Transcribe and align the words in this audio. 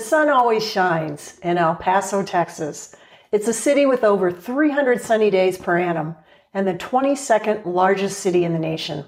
The 0.00 0.06
sun 0.06 0.30
always 0.30 0.66
shines 0.66 1.38
in 1.42 1.58
El 1.58 1.74
Paso, 1.74 2.22
Texas. 2.22 2.96
It's 3.32 3.48
a 3.48 3.52
city 3.52 3.84
with 3.84 4.02
over 4.02 4.32
300 4.32 5.02
sunny 5.02 5.28
days 5.28 5.58
per 5.58 5.78
annum 5.78 6.16
and 6.54 6.66
the 6.66 6.72
22nd 6.72 7.66
largest 7.66 8.20
city 8.20 8.46
in 8.46 8.54
the 8.54 8.58
nation. 8.58 9.04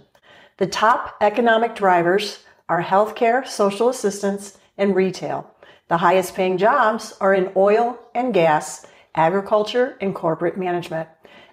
The 0.59 0.66
top 0.66 1.16
economic 1.23 1.75
drivers 1.75 2.41
are 2.69 2.83
healthcare, 2.83 3.47
social 3.48 3.89
assistance, 3.89 4.59
and 4.77 4.95
retail. 4.95 5.51
The 5.89 5.97
highest 5.97 6.34
paying 6.34 6.59
jobs 6.59 7.15
are 7.23 7.33
in 7.33 7.52
oil 7.56 7.98
and 8.15 8.34
gas, 8.34 8.84
agriculture, 9.15 9.97
and 9.98 10.15
corporate 10.15 10.59
management. 10.59 11.09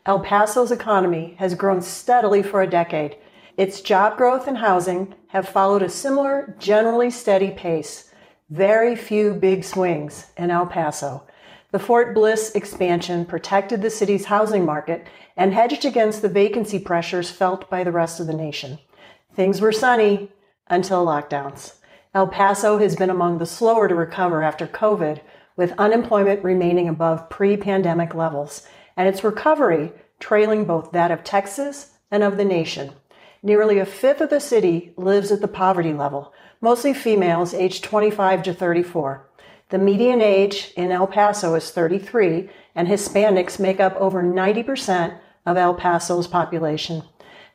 El 0.05 0.20
Paso's 0.20 0.73
economy 0.73 1.35
has 1.40 1.55
grown 1.55 1.81
steadily 1.81 2.44
for 2.44 2.62
a 2.62 2.70
decade. 2.70 3.16
Its 3.55 3.80
job 3.80 4.17
growth 4.17 4.49
and 4.49 4.58
housing 4.58 5.16
have 5.27 5.48
followed 5.48 5.81
a 5.81 5.88
similar, 5.88 6.58
generally 6.59 7.09
steady 7.09 7.52
pace. 7.52 8.09
Very 8.49 8.95
few 8.95 9.35
big 9.35 9.63
swings 9.63 10.31
in 10.35 10.49
El 10.49 10.66
Paso. 10.66 11.23
The 11.70 11.77
Fort 11.77 12.16
Bliss 12.16 12.55
expansion 12.55 13.23
protected 13.23 13.84
the 13.84 13.91
city's 13.91 14.25
housing 14.25 14.66
market 14.66 15.05
and 15.38 15.53
hedged 15.53 15.85
against 15.85 16.23
the 16.23 16.30
vacancy 16.30 16.80
pressures 16.80 17.30
felt 17.30 17.70
by 17.70 17.84
the 17.84 17.91
rest 17.91 18.20
of 18.20 18.25
the 18.25 18.34
nation. 18.34 18.80
Things 19.35 19.62
were 19.62 19.72
sunny 19.72 20.31
until 20.66 21.05
lockdowns. 21.05 21.75
El 22.16 22.27
Paso 22.27 22.80
has 22.80 22.95
been 22.95 23.12
among 23.12 23.38
the 23.38 23.45
slower 23.45 23.88
to 23.88 23.94
recover 23.94 24.41
after 24.41 24.66
COVID, 24.66 25.20
with 25.55 25.77
unemployment 25.77 26.44
remaining 26.44 26.89
above 26.89 27.30
pre 27.30 27.55
pandemic 27.55 28.16
levels, 28.16 28.67
and 28.97 29.08
its 29.08 29.23
recovery 29.23 29.91
trailing 30.20 30.66
both 30.66 30.91
that 30.91 31.11
of 31.11 31.23
Texas 31.23 31.92
and 32.09 32.23
of 32.23 32.38
the 32.38 32.45
nation. 32.45 32.94
Nearly 33.44 33.77
a 33.77 33.86
fifth 33.86 34.22
of 34.22 34.31
the 34.31 34.39
city 34.39 34.92
lives 34.97 35.31
at 35.31 35.39
the 35.39 35.47
poverty 35.47 35.94
level, 35.94 36.33
mostly 36.61 36.93
females 36.93 37.53
aged 37.53 37.83
25 37.83 38.43
to 38.43 38.53
34. 38.53 39.25
The 39.69 39.77
median 39.77 40.21
age 40.21 40.73
in 40.75 40.91
El 40.91 41.07
Paso 41.07 41.55
is 41.55 41.71
33, 41.71 42.49
and 42.75 42.88
Hispanics 42.88 43.59
make 43.59 43.79
up 43.79 43.95
over 43.97 44.23
90% 44.23 45.17
of 45.45 45.57
El 45.57 45.75
Paso's 45.75 46.27
population. 46.27 47.03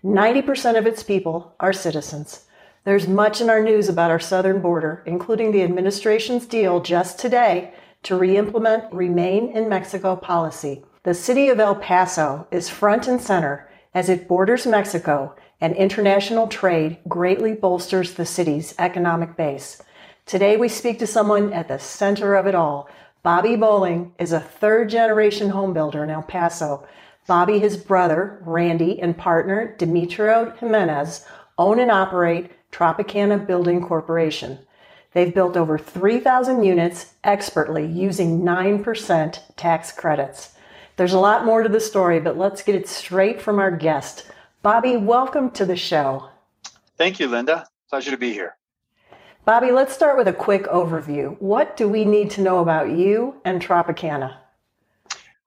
90% 0.05 0.79
of 0.79 0.87
its 0.87 1.03
people 1.03 1.55
are 1.59 1.73
citizens. 1.73 2.47
There's 2.85 3.09
much 3.09 3.41
in 3.41 3.49
our 3.49 3.63
news 3.63 3.89
about 3.89 4.11
our 4.11 4.21
southern 4.21 4.61
border, 4.61 5.03
including 5.07 5.53
the 5.53 5.63
administration's 5.63 6.47
deal 6.47 6.81
just 6.81 7.19
today 7.19 7.73
to 8.03 8.17
re-implement 8.17 8.93
Remain 8.93 9.51
in 9.57 9.69
Mexico 9.69 10.15
policy. 10.15 10.85
The 11.05 11.15
city 11.15 11.49
of 11.49 11.59
El 11.59 11.75
Paso 11.75 12.47
is 12.51 12.69
front 12.69 13.09
and 13.09 13.21
center 13.21 13.69
as 13.95 14.09
it 14.09 14.29
borders 14.29 14.67
Mexico 14.67 15.35
and 15.65 15.75
international 15.77 16.47
trade 16.47 16.99
greatly 17.09 17.55
bolsters 17.55 18.13
the 18.13 18.27
city's 18.27 18.75
economic 18.79 19.35
base. 19.35 19.81
Today 20.27 20.59
we 20.59 20.69
speak 20.69 20.99
to 20.99 21.07
someone 21.07 21.55
at 21.55 21.69
the 21.69 21.79
center 21.79 22.35
of 22.35 22.47
it 22.47 22.55
all. 22.55 22.87
Bobby 23.23 23.57
Bowling 23.57 24.13
is 24.19 24.33
a 24.33 24.41
third 24.41 24.91
generation 24.91 25.51
homebuilder 25.51 26.05
in 26.05 26.11
El 26.11 26.21
Paso. 26.21 26.87
Bobby, 27.27 27.59
his 27.59 27.79
brother, 27.79 28.43
Randy, 28.45 29.01
and 29.01 29.17
partner, 29.17 29.75
Demetrio 29.79 30.55
Jimenez, 30.61 31.25
own 31.57 31.81
and 31.81 31.91
operate 31.91 32.51
Tropicana 32.71 33.47
Building 33.47 33.81
Corporation. 33.81 34.59
They've 35.15 35.35
built 35.35 35.57
over 35.57 35.79
3,000 35.79 36.63
units 36.63 37.15
expertly 37.25 37.87
using 37.87 38.43
9% 38.43 39.39
tax 39.57 39.93
credits. 39.93 40.53
There's 40.97 41.15
a 41.15 41.19
lot 41.19 41.47
more 41.47 41.63
to 41.63 41.71
the 41.71 41.81
story, 41.81 42.21
but 42.21 42.37
let's 42.37 42.63
get 42.63 42.75
it 42.75 42.87
straight 42.87 43.41
from 43.41 43.59
our 43.59 43.71
guest. 43.71 44.27
Bobby, 44.65 44.97
welcome 44.97 45.51
to 45.51 45.67
the 45.67 45.77
show. 45.77 46.31
Thank 46.97 47.21
you, 47.21 47.29
Linda. 47.29 47.67
Pleasure 47.91 48.11
to 48.11 48.17
be 48.17 48.33
here. 48.33 48.57
Bobby, 49.45 49.71
let's 49.71 49.93
start 49.93 50.17
with 50.17 50.27
a 50.27 50.33
quick 50.33 50.63
overview. 50.69 51.39
What 51.39 51.77
do 51.77 51.87
we 51.87 52.07
need 52.07 52.31
to 52.31 52.41
know 52.41 52.61
about 52.61 52.97
you 52.97 53.35
and 53.45 53.61
Tropicana? 53.61 54.39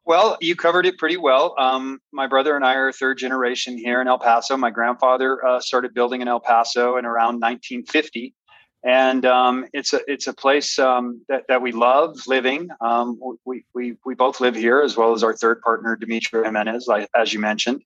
Well, 0.06 0.38
you 0.40 0.56
covered 0.56 0.86
it 0.86 1.00
pretty 1.00 1.18
well. 1.18 1.56
Um, 1.58 2.00
my 2.14 2.28
brother 2.28 2.56
and 2.56 2.64
I 2.64 2.76
are 2.76 2.92
third 2.92 3.18
generation 3.18 3.76
here 3.76 4.02
in 4.02 4.08
El 4.08 4.20
Paso. 4.20 4.56
My 4.56 4.70
grandfather 4.70 5.44
uh, 5.44 5.60
started 5.62 5.96
building 5.96 6.22
in 6.22 6.28
El 6.28 6.40
Paso 6.40 6.98
in 6.98 7.06
around 7.06 7.42
1950, 7.42 8.36
and 8.84 9.26
um, 9.26 9.66
it's 9.74 9.94
a 9.94 10.00
it's 10.08 10.28
a 10.28 10.34
place 10.34 10.78
um, 10.80 11.22
that, 11.30 11.44
that 11.48 11.62
we 11.62 11.72
love 11.72 12.20
living. 12.28 12.70
Um, 12.80 13.20
we, 13.46 13.66
we 13.74 13.98
we 14.06 14.16
both 14.16 14.40
live 14.40 14.56
here 14.56 14.82
as 14.82 14.96
well 14.96 15.14
as 15.14 15.24
our 15.24 15.36
third 15.36 15.62
partner 15.62 15.96
Demetrio 15.96 16.44
Jimenez, 16.44 16.88
as 17.16 17.34
you 17.34 17.40
mentioned, 17.40 17.82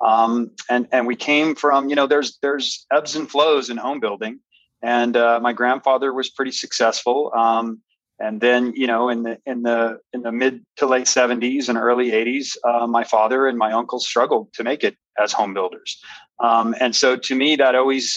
um, 0.00 0.50
and 0.70 0.86
and 0.92 1.06
we 1.06 1.16
came 1.16 1.54
from 1.54 1.88
you 1.88 1.96
know 1.96 2.06
there's 2.06 2.38
there's 2.42 2.86
ebbs 2.92 3.16
and 3.16 3.30
flows 3.30 3.70
in 3.70 3.76
home 3.76 4.00
building, 4.00 4.40
and 4.82 5.16
uh, 5.16 5.40
my 5.40 5.52
grandfather 5.52 6.12
was 6.12 6.30
pretty 6.30 6.52
successful. 6.52 7.32
Um, 7.36 7.82
and 8.18 8.40
then 8.40 8.72
you 8.74 8.86
know 8.86 9.08
in 9.08 9.24
the 9.24 9.38
in 9.46 9.62
the 9.62 9.98
in 10.12 10.22
the 10.22 10.32
mid 10.32 10.64
to 10.76 10.86
late 10.86 11.04
70s 11.04 11.68
and 11.68 11.76
early 11.76 12.12
80s 12.12 12.56
uh, 12.64 12.86
my 12.86 13.04
father 13.04 13.46
and 13.46 13.58
my 13.58 13.72
uncle 13.72 14.00
struggled 14.00 14.52
to 14.54 14.64
make 14.64 14.82
it 14.82 14.96
as 15.22 15.32
home 15.32 15.52
builders 15.52 16.00
um, 16.42 16.74
and 16.80 16.96
so 16.96 17.16
to 17.16 17.34
me 17.34 17.56
that 17.56 17.74
always 17.74 18.16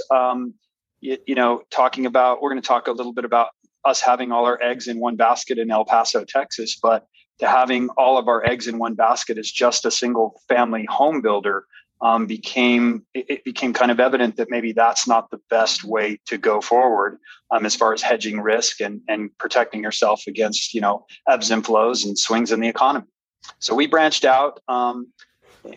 you, 1.02 1.18
you, 1.26 1.36
know 1.36 1.62
talking 1.70 2.06
about 2.06 2.42
we're 2.42 2.50
going 2.50 2.62
to 2.62 2.68
talk 2.68 2.88
a 2.88 2.92
little 2.92 3.14
bit 3.14 3.26
about 3.26 3.50
us 3.86 4.02
having 4.02 4.32
all 4.32 4.46
our 4.46 4.62
eggs 4.62 4.88
in 4.88 5.00
one 5.00 5.16
basket 5.16 5.58
in 5.58 5.72
el 5.72 5.86
paso 5.86 6.24
texas 6.24 6.78
but 6.82 7.08
to 7.40 7.48
having 7.48 7.90
all 7.90 8.18
of 8.18 8.28
our 8.28 8.46
eggs 8.46 8.68
in 8.68 8.78
one 8.78 8.96
basket 8.96 9.38
as 9.38 9.50
just 9.50 9.86
a 9.86 9.92
single 9.92 10.42
family 10.48 10.86
home 10.90 11.22
builder 11.22 11.66
um, 12.02 12.28
became 12.28 13.06
it 13.14 13.44
became 13.44 13.74
kind 13.74 13.92
of 13.92 14.00
evident 14.00 14.38
that 14.38 14.50
maybe 14.50 14.72
that's 14.72 15.08
not 15.08 15.30
the 15.32 15.40
best 15.50 15.84
way 15.84 16.20
to 16.28 16.38
go 16.38 16.62
forward 16.62 17.18
um, 17.52 17.66
as 17.66 17.76
far 17.76 17.94
as 17.94 18.02
hedging 18.02 18.40
risk 18.40 18.80
and 18.80 19.02
and 19.10 19.38
protecting 19.38 19.84
yourself 19.84 20.24
against 20.28 20.74
you 20.74 20.81
know 20.81 21.06
ebbs 21.28 21.52
and 21.52 21.66
flows 21.66 22.06
and 22.06 22.18
swings 22.18 22.52
in 22.52 22.62
the 22.62 22.70
economy. 22.70 23.06
So 23.60 23.76
we 23.76 23.88
branched 23.88 24.24
out 24.26 24.62
um, 24.68 25.08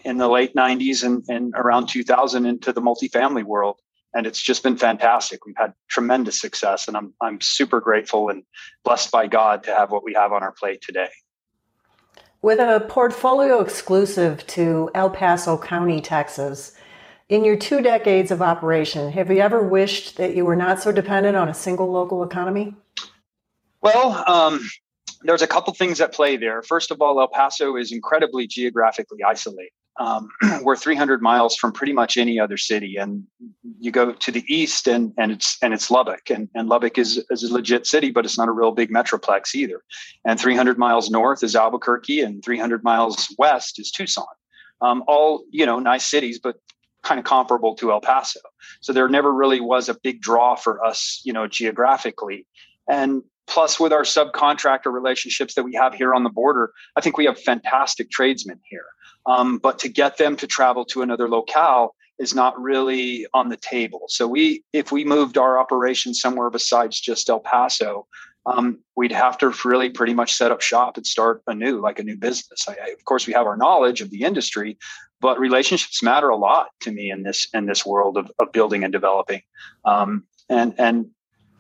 in 0.05 0.19
the 0.19 0.29
late 0.29 0.55
90s 0.55 1.05
and, 1.05 1.25
and 1.29 1.55
around 1.57 1.89
2000 1.89 2.47
into 2.47 2.73
the 2.73 2.81
multifamily 2.81 3.45
world. 3.45 3.81
And 4.15 4.27
it's 4.27 4.41
just 4.41 4.63
been 4.63 4.77
fantastic. 4.77 5.47
We've 5.47 5.57
had 5.57 5.73
tremendous 5.89 6.41
success, 6.41 6.87
and 6.89 6.97
I'm 6.97 7.15
I'm 7.21 7.41
super 7.41 7.81
grateful 7.81 8.29
and 8.29 8.43
blessed 8.85 9.11
by 9.11 9.27
God 9.27 9.65
to 9.65 9.75
have 9.75 9.91
what 9.91 10.05
we 10.05 10.15
have 10.15 10.33
on 10.33 10.43
our 10.43 10.53
plate 10.53 10.83
today. 10.83 11.09
With 12.43 12.59
a 12.59 12.85
portfolio 12.89 13.61
exclusive 13.61 14.47
to 14.49 14.91
El 14.95 15.11
Paso 15.11 15.57
County, 15.57 16.01
Texas, 16.01 16.73
in 17.29 17.45
your 17.45 17.57
two 17.57 17.81
decades 17.81 18.31
of 18.31 18.43
operation, 18.43 19.13
have 19.13 19.31
you 19.31 19.39
ever 19.39 19.63
wished 19.63 20.17
that 20.17 20.35
you 20.35 20.45
were 20.45 20.57
not 20.57 20.83
so 20.83 20.93
dependent 20.93 21.37
on 21.37 21.49
a 21.49 21.55
single 21.55 21.91
local 21.91 22.23
economy? 22.23 22.75
Well, 23.81 24.23
um, 24.29 24.69
there's 25.23 25.43
a 25.43 25.47
couple 25.47 25.73
things 25.73 26.01
at 26.01 26.13
play 26.13 26.37
there. 26.37 26.63
First 26.63 26.91
of 26.91 27.01
all, 27.01 27.21
El 27.21 27.29
Paso 27.29 27.77
is 27.77 27.93
incredibly 27.93 28.47
geographically 28.47 29.23
isolated. 29.23 29.71
Um, 29.99 30.29
we're 30.63 30.77
300 30.77 31.23
miles 31.23 31.57
from 31.57 31.73
pretty 31.73 31.93
much 31.93 32.17
any 32.17 32.39
other 32.39 32.57
city, 32.57 32.97
and 32.97 33.25
you 33.79 33.91
go 33.91 34.13
to 34.13 34.33
the 34.33 34.45
east, 34.49 34.87
and 34.87 35.13
and 35.19 35.33
it's 35.33 35.59
and 35.63 35.75
it's 35.75 35.91
Lubbock, 35.91 36.31
and, 36.31 36.49
and 36.55 36.69
Lubbock 36.69 36.99
is, 36.99 37.25
is 37.31 37.43
a 37.43 37.53
legit 37.53 37.87
city, 37.87 38.11
but 38.11 38.25
it's 38.25 38.39
not 38.39 38.49
a 38.49 38.53
real 38.53 38.73
big 38.73 38.91
metroplex 38.91 39.55
either. 39.55 39.83
And 40.25 40.41
300 40.41 40.79
miles 40.79 41.11
north 41.11 41.43
is 41.43 41.55
Albuquerque, 41.55 42.21
and 42.21 42.43
300 42.45 42.83
miles 42.83 43.35
west 43.39 43.79
is 43.79 43.91
Tucson. 43.91 44.25
Um, 44.81 45.05
all 45.07 45.45
you 45.51 45.67
know, 45.67 45.79
nice 45.79 46.09
cities, 46.09 46.41
but 46.43 46.57
kind 47.03 47.19
of 47.19 47.25
comparable 47.25 47.75
to 47.77 47.93
El 47.93 48.01
Paso. 48.01 48.41
So 48.81 48.93
there 48.93 49.09
never 49.09 49.33
really 49.33 49.61
was 49.61 49.89
a 49.89 49.97
big 50.03 50.21
draw 50.21 50.55
for 50.55 50.85
us, 50.85 51.21
you 51.25 51.33
know, 51.33 51.47
geographically. 51.47 52.47
And 52.89 53.23
plus 53.47 53.79
with 53.81 53.93
our 53.93 54.03
subcontractor 54.03 54.93
relationships 54.93 55.55
that 55.55 55.65
we 55.65 55.75
have 55.75 55.95
here 55.95 56.15
on 56.15 56.25
the 56.25 56.31
border 56.31 56.73
i 56.97 57.01
think 57.01 57.17
we 57.17 57.25
have 57.25 57.39
fantastic 57.39 58.11
tradesmen 58.11 58.61
here. 58.69 58.87
Um, 59.27 59.59
but 59.59 59.79
to 59.81 59.89
get 59.89 60.19
them 60.19 60.37
to 60.37 60.47
travel 60.47 60.85
to 60.87 61.03
another 61.03 61.29
locale 61.29 61.95
is 62.19 62.35
not 62.35 62.61
really 62.61 63.27
on 63.35 63.49
the 63.49 63.57
table. 63.57 64.03
So 64.09 64.27
we 64.27 64.65
if 64.73 64.93
we 64.93 65.05
moved 65.05 65.39
our 65.39 65.59
operation 65.59 66.15
somewhere 66.15 66.51
besides 66.51 67.01
just 67.01 67.29
el 67.29 67.41
paso 67.41 68.07
um, 68.45 68.81
we'd 68.97 69.13
have 69.13 69.39
to 69.39 69.55
really 69.65 69.89
pretty 69.89 70.15
much 70.15 70.35
set 70.35 70.51
up 70.51 70.61
shop 70.61 70.97
and 70.97 71.07
start 71.07 71.43
anew 71.47 71.81
like 71.81 72.01
a 72.01 72.03
new 72.03 72.17
business. 72.17 72.67
I, 72.69 72.73
I, 72.73 72.89
of 72.89 73.05
course 73.05 73.27
we 73.27 73.33
have 73.35 73.47
our 73.47 73.57
knowledge 73.57 74.01
of 74.01 74.11
the 74.11 74.23
industry 74.23 74.79
but 75.21 75.39
relationships 75.39 76.03
matter 76.03 76.29
a 76.29 76.37
lot 76.37 76.69
to 76.81 76.91
me 76.91 77.11
in 77.11 77.23
this 77.23 77.47
in 77.55 77.67
this 77.67 77.87
world 77.87 78.17
of, 78.17 78.31
of 78.41 78.53
building 78.53 78.83
and 78.83 78.93
developing. 78.93 79.43
Um, 79.85 80.25
and 80.49 80.75
and 80.79 81.07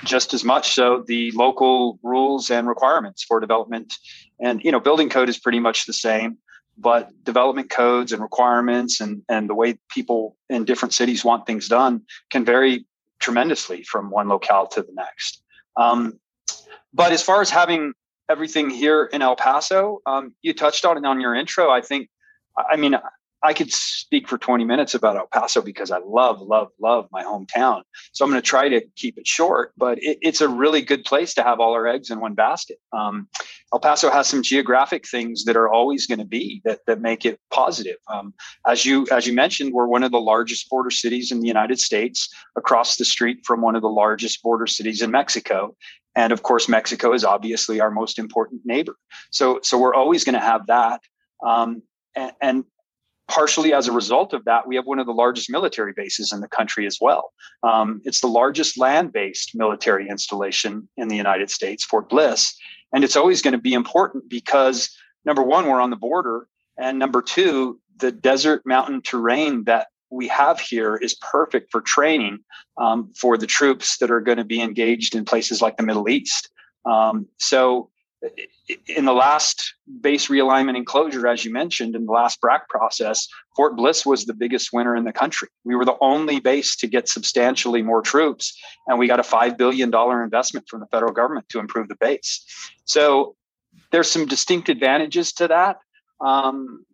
just 0.05 0.35
as 0.35 0.45
much. 0.45 0.75
So 0.75 1.05
the 1.07 1.31
local 1.33 1.99
rules 2.03 2.51
and 2.51 2.69
requirements 2.69 3.23
for 3.23 3.41
development 3.41 3.95
and 4.41 4.63
you 4.65 4.73
know 4.73 4.81
building 4.81 5.09
code 5.09 5.29
is 5.29 5.39
pretty 5.39 5.61
much 5.61 5.87
the 5.87 5.93
same 5.93 6.39
but 6.79 7.11
development 7.25 7.71
codes 7.71 8.13
and 8.13 8.23
requirements 8.23 9.01
and 9.01 9.23
and 9.29 9.49
the 9.49 9.55
way 9.55 9.79
people 9.91 10.37
in 10.49 10.65
different 10.65 10.95
cities 10.95 11.25
want 11.25 11.47
things 11.47 11.69
done 11.69 12.03
can 12.31 12.45
vary 12.45 12.87
tremendously 13.21 13.83
from 13.85 14.11
one 14.11 14.29
locale 14.29 14.67
to 14.67 14.83
the 14.83 14.93
next. 14.93 15.43
Um, 15.77 16.19
but 16.93 17.13
as 17.13 17.23
far 17.23 17.41
as 17.41 17.51
having 17.51 17.93
everything 18.29 18.71
here 18.71 19.05
in 19.13 19.23
el 19.23 19.37
paso 19.37 20.01
um, 20.07 20.35
you 20.43 20.55
touched 20.55 20.85
on 20.85 20.97
it 20.97 21.05
on 21.05 21.21
your 21.21 21.35
intro. 21.35 21.71
I 21.71 21.81
think 21.81 22.09
i 22.71 22.77
mean 22.77 22.95
I 23.43 23.53
could 23.53 23.73
speak 23.73 24.29
for 24.29 24.39
20 24.39 24.65
minutes 24.65 24.95
about 24.95 25.17
El 25.17 25.27
Paso 25.27 25.63
because 25.63 25.91
I 25.91 25.99
love, 25.99 26.41
love, 26.41 26.69
love 26.81 27.09
my 27.11 27.25
hometown. 27.25 27.83
So 28.13 28.25
I'm 28.25 28.31
going 28.31 28.41
to 28.41 28.47
try 28.47 28.69
to 28.69 28.81
keep 28.95 29.19
it 29.19 29.27
short, 29.27 29.73
but 29.77 29.99
it, 30.03 30.19
it's 30.21 30.41
a 30.41 30.49
really 30.49 30.81
good 30.81 31.05
place 31.05 31.35
to 31.35 31.43
have 31.43 31.59
all 31.59 31.73
our 31.73 31.87
eggs 31.87 32.11
in 32.11 32.21
one 32.21 32.35
basket. 32.35 32.79
Um, 32.93 33.29
El 33.73 33.81
Paso 33.81 34.11
has 34.11 34.29
some 34.29 34.43
geographic 34.43 35.09
things 35.09 35.45
that 35.45 35.57
are 35.57 35.69
always 35.69 36.07
going 36.07 36.19
to 36.19 36.25
be 36.25 36.63
that, 36.65 36.81
that 36.87 37.01
make 37.01 37.25
it 37.25 37.41
positive. 37.51 37.97
Um, 38.07 38.35
as 38.67 38.85
you 38.85 39.07
as 39.11 39.27
you 39.27 39.33
mentioned, 39.33 39.73
we're 39.73 39.87
one 39.87 40.03
of 40.03 40.13
the 40.13 40.21
largest 40.21 40.69
border 40.69 40.91
cities 40.91 41.33
in 41.33 41.41
the 41.41 41.49
United 41.49 41.81
States, 41.81 42.29
across 42.57 42.97
the 42.97 43.05
street 43.05 43.39
from 43.45 43.61
one 43.61 43.75
of 43.75 43.83
the 43.83 43.89
largest 43.89 44.43
border 44.43 44.67
cities 44.67 45.03
in 45.03 45.11
Mexico. 45.11 45.75
And 46.15 46.33
of 46.33 46.43
course, 46.43 46.69
Mexico 46.69 47.13
is 47.13 47.25
obviously 47.25 47.81
our 47.81 47.91
most 47.91 48.19
important 48.19 48.63
neighbor. 48.65 48.97
So, 49.31 49.61
so 49.63 49.79
we're 49.79 49.95
always 49.95 50.25
going 50.25 50.35
to 50.35 50.41
have 50.41 50.67
that. 50.67 51.01
Um, 51.45 51.83
and, 52.15 52.33
and, 52.41 52.65
partially 53.33 53.73
as 53.73 53.89
a 53.89 53.93
result 53.93 54.35
of 54.35 54.45
that, 54.45 54.69
we 54.69 54.77
have 54.77 54.85
one 54.85 54.99
of 54.99 55.07
the 55.07 55.13
largest 55.13 55.49
military 55.51 55.95
bases 55.97 56.33
in 56.33 56.41
the 56.41 56.49
country 56.49 56.87
as 56.87 56.99
well. 57.01 57.33
Um, 57.63 58.03
it's 58.05 58.21
the 58.21 58.27
largest 58.27 58.79
land 58.79 59.11
based 59.11 59.53
military 59.55 60.07
installation 60.07 60.87
in 60.99 61.09
the 61.09 61.17
United 61.17 61.51
States, 61.51 61.83
Fort 61.83 62.11
Bliss. 62.11 62.55
And 62.93 63.05
it's 63.05 63.17
always 63.17 63.41
going 63.41 63.53
to 63.53 63.61
be 63.61 63.73
important 63.73 64.29
because 64.29 64.95
number 65.25 65.43
one, 65.43 65.67
we're 65.67 65.81
on 65.81 65.89
the 65.89 65.97
border. 65.97 66.47
And 66.79 66.99
number 66.99 67.23
two, 67.23 67.81
the 67.97 68.13
desert 68.13 68.63
mountain 68.67 69.01
terrain 69.01 69.65
that 69.65 69.87
we 70.11 70.29
have 70.29 70.61
here 70.61 70.97
is 70.97 71.15
perfect 71.15 71.73
for 71.73 71.81
training 71.81 72.41
um, 72.77 73.11
for 73.17 73.39
the 73.39 73.47
troops 73.47 73.97
that 73.99 74.11
are 74.11 74.21
going 74.21 74.39
to 74.39 74.45
be 74.45 74.61
engaged 74.61 75.15
in 75.15 75.25
places 75.25 75.63
like 75.63 75.79
the 75.79 75.83
Middle 75.83 76.11
East. 76.11 76.51
Um, 76.85 77.27
so, 77.39 77.89
in 78.87 79.05
the 79.05 79.13
last 79.13 79.75
base 80.01 80.29
realignment 80.29 80.77
and 80.77 80.87
closure, 80.87 81.27
as 81.27 81.45
you 81.45 81.53
mentioned, 81.53 81.97
in 81.97 82.07
the 82.07 82.13
last 82.13 82.41
BRAC 82.41 82.69
process, 82.69 83.27
Fort 83.57 83.77
Bliss 83.77 84.07
was 84.07 84.25
the 84.25 84.35
biggest 84.35 84.73
winner 84.73 84.97
in 84.97 85.05
the 85.05 85.13
country. 85.13 85.49
We 85.65 85.75
were 85.75 85.85
the 85.85 85.97
only 86.01 86.41
base 86.41 86.77
to 86.77 86.87
get 86.87 87.09
substantially 87.09 87.83
more 87.83 88.03
troops, 88.03 88.57
and 88.87 88.99
we 88.99 89.09
got 89.09 89.21
a 89.21 89.25
$5 89.25 89.57
billion 89.57 89.93
investment 90.23 90.69
from 90.69 90.81
the 90.81 90.87
federal 90.87 91.13
government 91.13 91.49
to 91.51 91.59
improve 91.59 91.89
the 91.89 91.97
base. 91.97 92.45
So, 92.85 93.37
there's 93.91 94.11
some 94.11 94.27
distinct 94.27 94.69
advantages 94.69 95.33
to 95.35 95.49
that. 95.49 95.81
Um, 96.21 96.85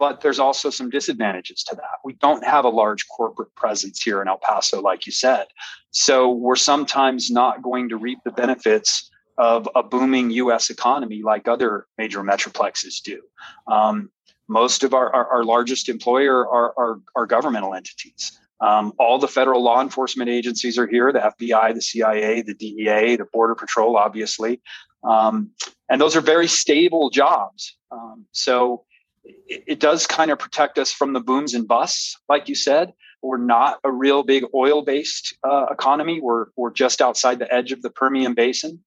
but 0.00 0.22
there's 0.22 0.38
also 0.38 0.70
some 0.70 0.88
disadvantages 0.88 1.62
to 1.64 1.76
that. 1.76 1.98
We 2.04 2.14
don't 2.14 2.44
have 2.44 2.64
a 2.64 2.70
large 2.70 3.06
corporate 3.08 3.54
presence 3.54 4.02
here 4.02 4.22
in 4.22 4.28
El 4.28 4.38
Paso, 4.38 4.80
like 4.80 5.04
you 5.04 5.12
said. 5.12 5.46
So 5.90 6.30
we're 6.30 6.56
sometimes 6.56 7.30
not 7.30 7.62
going 7.62 7.90
to 7.90 7.98
reap 7.98 8.18
the 8.24 8.30
benefits 8.30 9.10
of 9.40 9.66
a 9.74 9.82
booming 9.82 10.30
US 10.32 10.68
economy 10.68 11.22
like 11.22 11.48
other 11.48 11.86
major 11.96 12.20
metroplexes 12.22 13.02
do. 13.02 13.22
Um, 13.66 14.10
most 14.48 14.84
of 14.84 14.92
our, 14.92 15.10
our, 15.14 15.26
our 15.28 15.44
largest 15.44 15.88
employer 15.88 16.46
are, 16.46 16.74
are, 16.76 17.00
are 17.16 17.26
governmental 17.26 17.72
entities. 17.74 18.38
Um, 18.60 18.92
all 18.98 19.18
the 19.18 19.28
federal 19.28 19.62
law 19.62 19.80
enforcement 19.80 20.28
agencies 20.28 20.76
are 20.76 20.86
here 20.86 21.10
the 21.10 21.20
FBI, 21.20 21.74
the 21.74 21.80
CIA, 21.80 22.42
the 22.42 22.52
DEA, 22.52 23.16
the 23.16 23.24
Border 23.32 23.54
Patrol, 23.54 23.96
obviously. 23.96 24.60
Um, 25.02 25.52
and 25.88 25.98
those 25.98 26.16
are 26.16 26.20
very 26.20 26.46
stable 26.46 27.08
jobs. 27.08 27.74
Um, 27.90 28.26
so 28.32 28.84
it, 29.24 29.64
it 29.66 29.80
does 29.80 30.06
kind 30.06 30.30
of 30.30 30.38
protect 30.38 30.78
us 30.78 30.92
from 30.92 31.14
the 31.14 31.20
booms 31.20 31.54
and 31.54 31.66
busts, 31.66 32.18
like 32.28 32.46
you 32.46 32.54
said. 32.54 32.92
We're 33.22 33.38
not 33.38 33.80
a 33.84 33.90
real 33.90 34.22
big 34.22 34.44
oil 34.54 34.82
based 34.82 35.34
uh, 35.42 35.66
economy. 35.70 36.20
We're, 36.20 36.46
we're 36.56 36.72
just 36.72 37.00
outside 37.00 37.38
the 37.38 37.52
edge 37.52 37.72
of 37.72 37.80
the 37.80 37.90
Permian 37.90 38.34
Basin. 38.34 38.80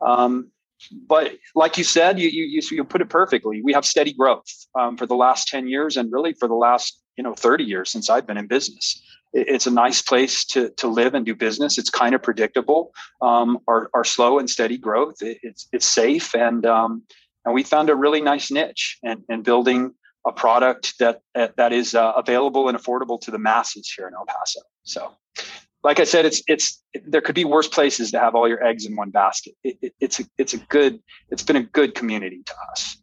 Um, 0.00 0.50
but 1.06 1.32
like 1.54 1.76
you 1.76 1.84
said, 1.84 2.18
you, 2.18 2.28
you, 2.28 2.62
you 2.70 2.84
put 2.84 3.02
it 3.02 3.10
perfectly. 3.10 3.60
We 3.62 3.72
have 3.72 3.84
steady 3.84 4.12
growth 4.12 4.46
um, 4.78 4.96
for 4.96 5.06
the 5.06 5.14
last 5.14 5.48
10 5.48 5.68
years 5.68 5.96
and 5.96 6.10
really 6.10 6.32
for 6.32 6.48
the 6.48 6.54
last 6.54 7.02
you 7.16 7.24
know 7.24 7.34
30 7.34 7.64
years 7.64 7.90
since 7.90 8.08
I've 8.08 8.26
been 8.26 8.38
in 8.38 8.46
business. 8.46 9.02
it's 9.32 9.66
a 9.66 9.70
nice 9.70 10.00
place 10.00 10.44
to, 10.44 10.70
to 10.70 10.88
live 10.88 11.14
and 11.14 11.26
do 11.26 11.34
business. 11.34 11.76
It's 11.76 11.90
kind 11.90 12.14
of 12.14 12.22
predictable. 12.22 12.92
Um, 13.20 13.58
our, 13.68 13.90
our 13.92 14.04
slow 14.04 14.38
and 14.38 14.48
steady 14.48 14.78
growth. 14.78 15.20
It, 15.20 15.38
it's, 15.42 15.68
it's 15.72 15.86
safe 15.86 16.34
and 16.34 16.64
um, 16.64 17.02
and 17.44 17.54
we 17.54 17.62
found 17.62 17.90
a 17.90 17.96
really 17.96 18.20
nice 18.20 18.50
niche 18.50 18.98
and, 19.02 19.22
in 19.28 19.42
building 19.42 19.92
a 20.26 20.32
product 20.32 20.94
that 20.98 21.22
that 21.34 21.72
is 21.72 21.94
uh, 21.94 22.12
available 22.16 22.68
and 22.68 22.76
affordable 22.76 23.20
to 23.20 23.30
the 23.30 23.38
masses 23.38 23.90
here 23.96 24.06
in 24.06 24.14
El 24.14 24.26
Paso. 24.26 24.60
So, 24.82 25.16
like 25.82 26.00
I 26.00 26.04
said, 26.04 26.26
it's 26.26 26.42
it's 26.46 26.82
there 27.06 27.20
could 27.20 27.34
be 27.34 27.44
worse 27.44 27.68
places 27.68 28.10
to 28.10 28.20
have 28.20 28.34
all 28.34 28.48
your 28.48 28.62
eggs 28.62 28.86
in 28.86 28.96
one 28.96 29.10
basket. 29.10 29.54
It, 29.64 29.78
it, 29.80 29.94
it's 30.00 30.20
a 30.20 30.24
it's 30.38 30.54
a 30.54 30.58
good 30.58 31.00
it's 31.30 31.42
been 31.42 31.56
a 31.56 31.62
good 31.62 31.94
community 31.94 32.42
to 32.44 32.54
us. 32.70 32.98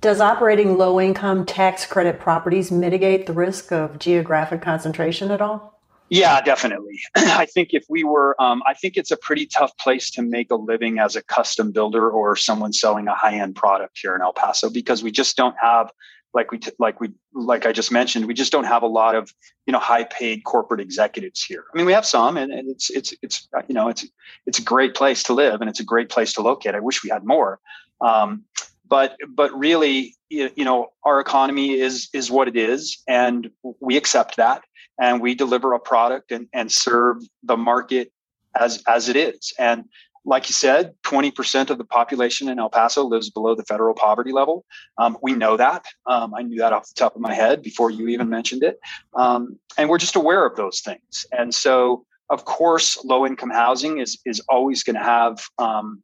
Does 0.00 0.20
operating 0.20 0.78
low 0.78 1.00
income 1.00 1.44
tax 1.44 1.84
credit 1.84 2.20
properties 2.20 2.70
mitigate 2.70 3.26
the 3.26 3.32
risk 3.32 3.72
of 3.72 3.98
geographic 3.98 4.62
concentration 4.62 5.30
at 5.30 5.40
all? 5.40 5.78
Yeah, 6.10 6.40
definitely. 6.40 7.00
I 7.16 7.46
think 7.46 7.70
if 7.72 7.84
we 7.88 8.04
were, 8.04 8.40
um, 8.40 8.62
I 8.66 8.74
think 8.74 8.96
it's 8.96 9.10
a 9.10 9.16
pretty 9.16 9.46
tough 9.46 9.76
place 9.76 10.10
to 10.12 10.22
make 10.22 10.50
a 10.50 10.54
living 10.54 10.98
as 10.98 11.16
a 11.16 11.22
custom 11.22 11.72
builder 11.72 12.08
or 12.08 12.36
someone 12.36 12.72
selling 12.72 13.08
a 13.08 13.14
high 13.14 13.34
end 13.34 13.56
product 13.56 13.98
here 14.00 14.14
in 14.14 14.22
El 14.22 14.32
Paso 14.32 14.70
because 14.70 15.02
we 15.02 15.10
just 15.10 15.36
don't 15.36 15.56
have, 15.60 15.90
like 16.34 16.50
we, 16.50 16.58
t- 16.58 16.72
like 16.78 17.00
we, 17.00 17.10
like 17.32 17.66
I 17.66 17.72
just 17.72 17.90
mentioned, 17.90 18.26
we 18.26 18.34
just 18.34 18.52
don't 18.52 18.64
have 18.64 18.82
a 18.82 18.86
lot 18.86 19.14
of, 19.14 19.32
you 19.66 19.72
know, 19.72 19.78
high 19.78 20.04
paid 20.04 20.44
corporate 20.44 20.80
executives 20.80 21.42
here. 21.42 21.64
I 21.72 21.76
mean, 21.76 21.86
we 21.86 21.92
have 21.92 22.06
some, 22.06 22.36
and, 22.36 22.52
and 22.52 22.68
it's, 22.68 22.90
it's, 22.90 23.14
it's, 23.22 23.48
you 23.68 23.74
know, 23.74 23.88
it's, 23.88 24.06
it's 24.46 24.58
a 24.58 24.62
great 24.62 24.94
place 24.94 25.22
to 25.24 25.34
live 25.34 25.60
and 25.60 25.70
it's 25.70 25.80
a 25.80 25.84
great 25.84 26.08
place 26.08 26.32
to 26.34 26.42
locate. 26.42 26.74
I 26.74 26.80
wish 26.80 27.02
we 27.02 27.10
had 27.10 27.24
more. 27.24 27.60
Um, 28.00 28.44
but 28.88 29.16
but 29.28 29.56
really 29.56 30.16
you 30.30 30.64
know 30.64 30.92
our 31.04 31.20
economy 31.20 31.72
is 31.72 32.08
is 32.12 32.30
what 32.30 32.48
it 32.48 32.56
is 32.56 33.02
and 33.06 33.50
we 33.80 33.96
accept 33.96 34.36
that 34.36 34.62
and 35.00 35.20
we 35.20 35.34
deliver 35.34 35.74
a 35.74 35.78
product 35.78 36.32
and, 36.32 36.48
and 36.52 36.72
serve 36.72 37.18
the 37.42 37.56
market 37.56 38.12
as 38.58 38.82
as 38.86 39.08
it 39.08 39.16
is 39.16 39.52
and 39.58 39.84
like 40.28 40.48
you 40.48 40.52
said 40.52 40.92
20% 41.06 41.70
of 41.70 41.78
the 41.78 41.84
population 41.84 42.48
in 42.48 42.58
el 42.58 42.68
paso 42.70 43.02
lives 43.04 43.30
below 43.30 43.54
the 43.54 43.64
federal 43.64 43.94
poverty 43.94 44.32
level 44.32 44.64
um, 44.98 45.16
we 45.22 45.32
know 45.32 45.56
that 45.56 45.84
um, 46.06 46.34
i 46.34 46.42
knew 46.42 46.58
that 46.58 46.72
off 46.72 46.86
the 46.88 46.94
top 46.94 47.14
of 47.16 47.20
my 47.20 47.34
head 47.34 47.62
before 47.62 47.90
you 47.90 48.08
even 48.08 48.28
mentioned 48.28 48.62
it 48.62 48.78
um, 49.16 49.58
and 49.76 49.88
we're 49.88 49.98
just 49.98 50.16
aware 50.16 50.46
of 50.46 50.56
those 50.56 50.80
things 50.80 51.26
and 51.32 51.54
so 51.54 52.04
of 52.30 52.44
course 52.44 53.02
low 53.04 53.26
income 53.26 53.50
housing 53.50 53.98
is 53.98 54.18
is 54.24 54.40
always 54.48 54.82
going 54.82 54.96
to 54.96 55.02
have 55.02 55.38
um, 55.58 56.02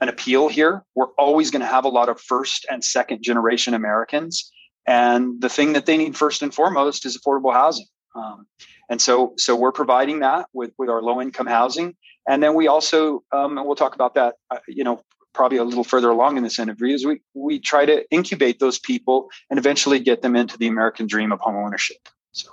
an 0.00 0.08
appeal 0.08 0.48
here. 0.48 0.84
We're 0.94 1.12
always 1.18 1.50
going 1.50 1.60
to 1.60 1.66
have 1.66 1.84
a 1.84 1.88
lot 1.88 2.08
of 2.08 2.20
first 2.20 2.66
and 2.70 2.84
second 2.84 3.22
generation 3.22 3.74
Americans. 3.74 4.50
And 4.86 5.40
the 5.40 5.48
thing 5.48 5.72
that 5.72 5.86
they 5.86 5.96
need 5.96 6.16
first 6.16 6.42
and 6.42 6.54
foremost 6.54 7.06
is 7.06 7.18
affordable 7.18 7.52
housing. 7.52 7.86
Um, 8.14 8.46
and 8.88 9.00
so, 9.00 9.34
so 9.36 9.56
we're 9.56 9.72
providing 9.72 10.20
that 10.20 10.46
with, 10.52 10.70
with 10.78 10.88
our 10.88 11.02
low 11.02 11.20
income 11.20 11.46
housing. 11.46 11.96
And 12.28 12.42
then 12.42 12.54
we 12.54 12.68
also, 12.68 13.22
um, 13.32 13.58
and 13.58 13.66
we'll 13.66 13.76
talk 13.76 13.94
about 13.94 14.14
that, 14.14 14.34
uh, 14.50 14.58
you 14.68 14.84
know, 14.84 15.02
probably 15.32 15.58
a 15.58 15.64
little 15.64 15.84
further 15.84 16.08
along 16.08 16.36
in 16.36 16.42
this 16.42 16.58
interview 16.58 16.94
is 16.94 17.04
we, 17.04 17.20
we 17.34 17.58
try 17.58 17.84
to 17.84 18.04
incubate 18.10 18.58
those 18.58 18.78
people 18.78 19.28
and 19.50 19.58
eventually 19.58 20.00
get 20.00 20.22
them 20.22 20.34
into 20.34 20.56
the 20.56 20.66
American 20.66 21.06
dream 21.06 21.30
of 21.30 21.40
home 21.40 21.56
ownership. 21.56 22.08
So 22.32 22.50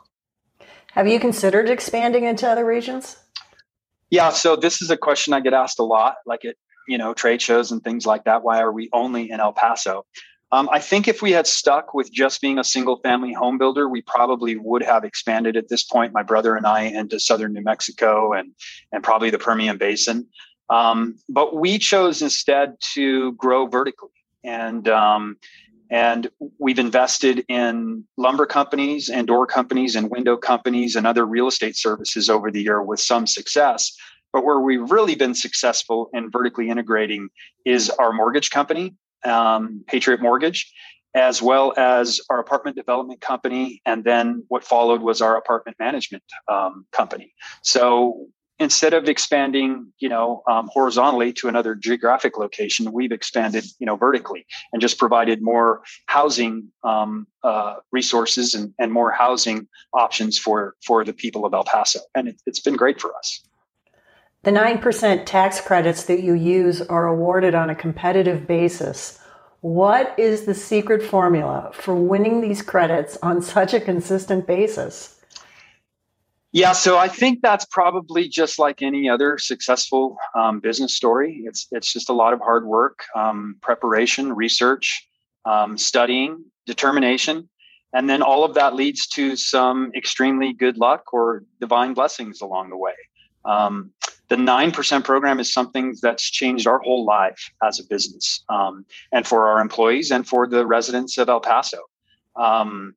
have 0.92 1.08
you 1.08 1.20
considered 1.20 1.70
expanding 1.70 2.26
into 2.26 2.48
other 2.48 2.66
regions? 2.66 3.18
Yeah, 4.10 4.30
so 4.30 4.56
this 4.56 4.82
is 4.82 4.92
a 4.92 4.98
question 4.98 5.34
I 5.34 5.40
get 5.40 5.54
asked 5.54 5.80
a 5.80 5.84
lot. 5.84 6.16
Like 6.26 6.44
it, 6.44 6.58
you 6.88 6.98
know 6.98 7.14
trade 7.14 7.42
shows 7.42 7.72
and 7.72 7.84
things 7.84 8.06
like 8.06 8.26
that 8.26 8.44
why 8.44 8.62
are 8.62 8.72
we 8.72 8.90
only 8.94 9.30
in 9.30 9.40
el 9.40 9.54
paso 9.54 10.06
um, 10.54 10.70
i 10.72 10.80
think 10.80 11.08
if 11.08 11.22
we 11.22 11.32
had 11.32 11.46
stuck 11.46 11.94
with 11.94 12.12
just 12.12 12.40
being 12.40 12.58
a 12.58 12.64
single 12.64 12.98
family 12.98 13.34
home 13.34 13.58
builder 13.58 13.90
we 13.90 14.02
probably 14.02 14.56
would 14.56 14.84
have 14.84 15.04
expanded 15.04 15.58
at 15.58 15.68
this 15.68 15.84
point 15.84 16.14
my 16.14 16.24
brother 16.24 16.56
and 16.56 16.66
i 16.66 16.84
into 16.84 17.20
southern 17.20 17.52
new 17.52 17.62
mexico 17.62 18.32
and 18.32 18.54
and 18.94 19.04
probably 19.04 19.30
the 19.30 19.38
permian 19.38 19.78
basin. 19.78 20.28
Um, 20.70 21.16
but 21.30 21.56
we 21.56 21.78
chose 21.78 22.22
instead 22.22 22.78
to 22.94 23.34
grow 23.34 23.68
vertically. 23.68 24.10
And 24.44 24.88
um, 24.88 25.38
and 25.90 26.30
we've 26.58 26.80
invested 26.80 27.46
in 27.48 28.06
lumber 28.18 28.46
companies 28.46 29.10
and 29.10 29.28
door 29.28 29.46
companies 29.46 29.96
and 29.96 30.10
window 30.10 30.36
companies 30.38 30.96
and 30.96 31.06
other 31.06 31.26
real 31.26 31.48
estate 31.48 31.76
services 31.76 32.30
over 32.30 32.50
the 32.50 32.64
year 32.64 32.82
with 32.82 33.00
some 33.00 33.28
success. 33.28 33.96
But 34.32 34.44
where 34.44 34.60
we've 34.60 34.90
really 34.90 35.14
been 35.14 35.36
successful 35.36 36.10
in 36.14 36.32
vertically 36.32 36.70
integrating 36.70 37.30
is 37.66 37.92
our 37.92 38.12
mortgage 38.12 38.50
company, 38.50 38.96
um, 39.26 39.84
Patriot 39.88 40.22
Mortgage, 40.22 40.72
as 41.16 41.42
well 41.42 41.74
as 41.78 42.20
our 42.30 42.40
apartment 42.40 42.76
development 42.76 43.22
company. 43.22 43.82
And 43.86 44.04
then 44.04 44.44
what 44.48 44.64
followed 44.64 45.02
was 45.02 45.22
our 45.22 45.38
apartment 45.38 45.78
management 45.80 46.24
um, 46.48 46.86
company. 46.92 47.34
So 47.62 48.28
instead 48.60 48.94
of 48.94 49.10
expanding, 49.10 49.92
you 50.00 50.10
know, 50.10 50.44
um, 50.50 50.70
horizontally 50.72 51.34
to 51.34 51.48
another 51.48 51.76
geographic 51.76 52.38
location, 52.38 52.92
we've 52.92 53.12
expanded, 53.12 53.66
you 53.80 53.86
know, 53.86 53.96
vertically 53.96 54.46
and 54.72 54.82
just 54.82 54.98
provided 54.98 55.42
more 55.42 55.82
housing 56.08 56.72
um, 56.84 57.28
uh, 57.44 57.76
resources 57.92 58.54
and, 58.54 58.74
and 58.80 58.92
more 58.92 59.12
housing 59.12 59.68
options 59.94 60.38
for 60.40 60.76
for 60.86 61.04
the 61.04 61.14
people 61.14 61.46
of 61.46 61.54
El 61.54 61.64
Paso, 61.64 62.00
and 62.16 62.28
it, 62.30 62.42
it's 62.46 62.60
been 62.60 62.76
great 62.76 63.02
for 63.02 63.16
us. 63.16 63.44
The 64.44 64.52
9% 64.52 65.26
tax 65.26 65.62
credits 65.62 66.04
that 66.04 66.22
you 66.22 66.34
use 66.34 66.82
are 66.82 67.08
awarded 67.08 67.56
on 67.56 67.70
a 67.70 67.76
competitive 67.76 68.46
basis. 68.46 69.18
What 69.62 70.14
is 70.20 70.46
the 70.46 70.54
secret 70.54 71.02
formula 71.02 71.72
for 71.74 71.96
winning 71.96 72.42
these 72.42 72.62
credits 72.62 73.18
on 73.24 73.42
such 73.42 73.74
a 73.74 73.80
consistent 73.80 74.46
basis? 74.46 75.18
Yeah, 76.52 76.74
so 76.74 76.98
I 76.98 77.08
think 77.08 77.40
that's 77.42 77.64
probably 77.64 78.28
just 78.28 78.60
like 78.60 78.82
any 78.82 79.10
other 79.10 79.38
successful 79.38 80.18
um, 80.36 80.60
business 80.60 80.94
story. 80.94 81.44
It's 81.46 81.68
it's 81.72 81.92
just 81.92 82.10
a 82.10 82.14
lot 82.14 82.34
of 82.34 82.42
hard 82.42 82.66
work, 82.66 83.06
um, 83.16 83.56
preparation, 83.62 84.34
research, 84.34 85.08
um, 85.46 85.78
studying, 85.78 86.44
determination, 86.68 87.50
and 87.94 88.10
then 88.10 88.22
all 88.22 88.44
of 88.44 88.54
that 88.56 88.76
leads 88.76 89.08
to 89.08 89.36
some 89.38 89.92
extremely 89.96 90.54
good 90.54 90.78
luck 90.78 91.14
or 91.14 91.44
divine 91.60 91.94
blessings 91.94 92.42
along 92.42 92.70
the 92.70 92.78
way. 92.78 92.94
Um, 93.46 93.92
the 94.34 94.38
9% 94.38 95.04
program 95.04 95.40
is 95.40 95.54
something 95.54 95.96
that's 96.02 96.28
changed 96.28 96.66
our 96.66 96.80
whole 96.80 97.06
life 97.06 97.52
as 97.62 97.80
a 97.80 97.84
business 97.84 98.44
um, 98.50 98.84
and 99.12 99.28
for 99.28 99.48
our 99.48 99.60
employees 99.60 100.10
and 100.10 100.28
for 100.28 100.48
the 100.48 100.66
residents 100.66 101.20
of 101.20 101.30
El 101.30 101.40
Paso. 101.40 101.78
Um, 102.36 102.96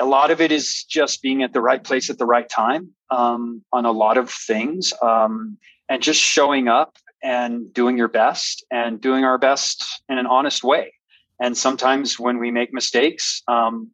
a 0.00 0.06
lot 0.06 0.30
of 0.30 0.40
it 0.40 0.50
is 0.50 0.84
just 0.84 1.20
being 1.20 1.42
at 1.42 1.52
the 1.52 1.60
right 1.60 1.84
place 1.84 2.08
at 2.08 2.16
the 2.16 2.24
right 2.24 2.48
time 2.48 2.88
um, 3.10 3.62
on 3.70 3.84
a 3.84 3.90
lot 3.90 4.16
of 4.16 4.30
things 4.30 4.94
um, 5.02 5.58
and 5.90 6.02
just 6.02 6.20
showing 6.22 6.68
up 6.68 6.96
and 7.22 7.70
doing 7.74 7.98
your 7.98 8.08
best 8.08 8.64
and 8.70 8.98
doing 8.98 9.24
our 9.24 9.36
best 9.36 9.84
in 10.08 10.16
an 10.16 10.24
honest 10.24 10.64
way. 10.64 10.94
And 11.38 11.54
sometimes 11.54 12.18
when 12.18 12.38
we 12.38 12.50
make 12.50 12.72
mistakes, 12.72 13.42
um, 13.46 13.90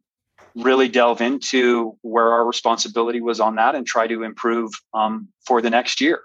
really 0.55 0.87
delve 0.87 1.21
into 1.21 1.97
where 2.01 2.31
our 2.31 2.45
responsibility 2.45 3.21
was 3.21 3.39
on 3.39 3.55
that 3.55 3.75
and 3.75 3.85
try 3.85 4.07
to 4.07 4.23
improve 4.23 4.71
um, 4.93 5.27
for 5.45 5.61
the 5.61 5.69
next 5.69 6.01
year. 6.01 6.21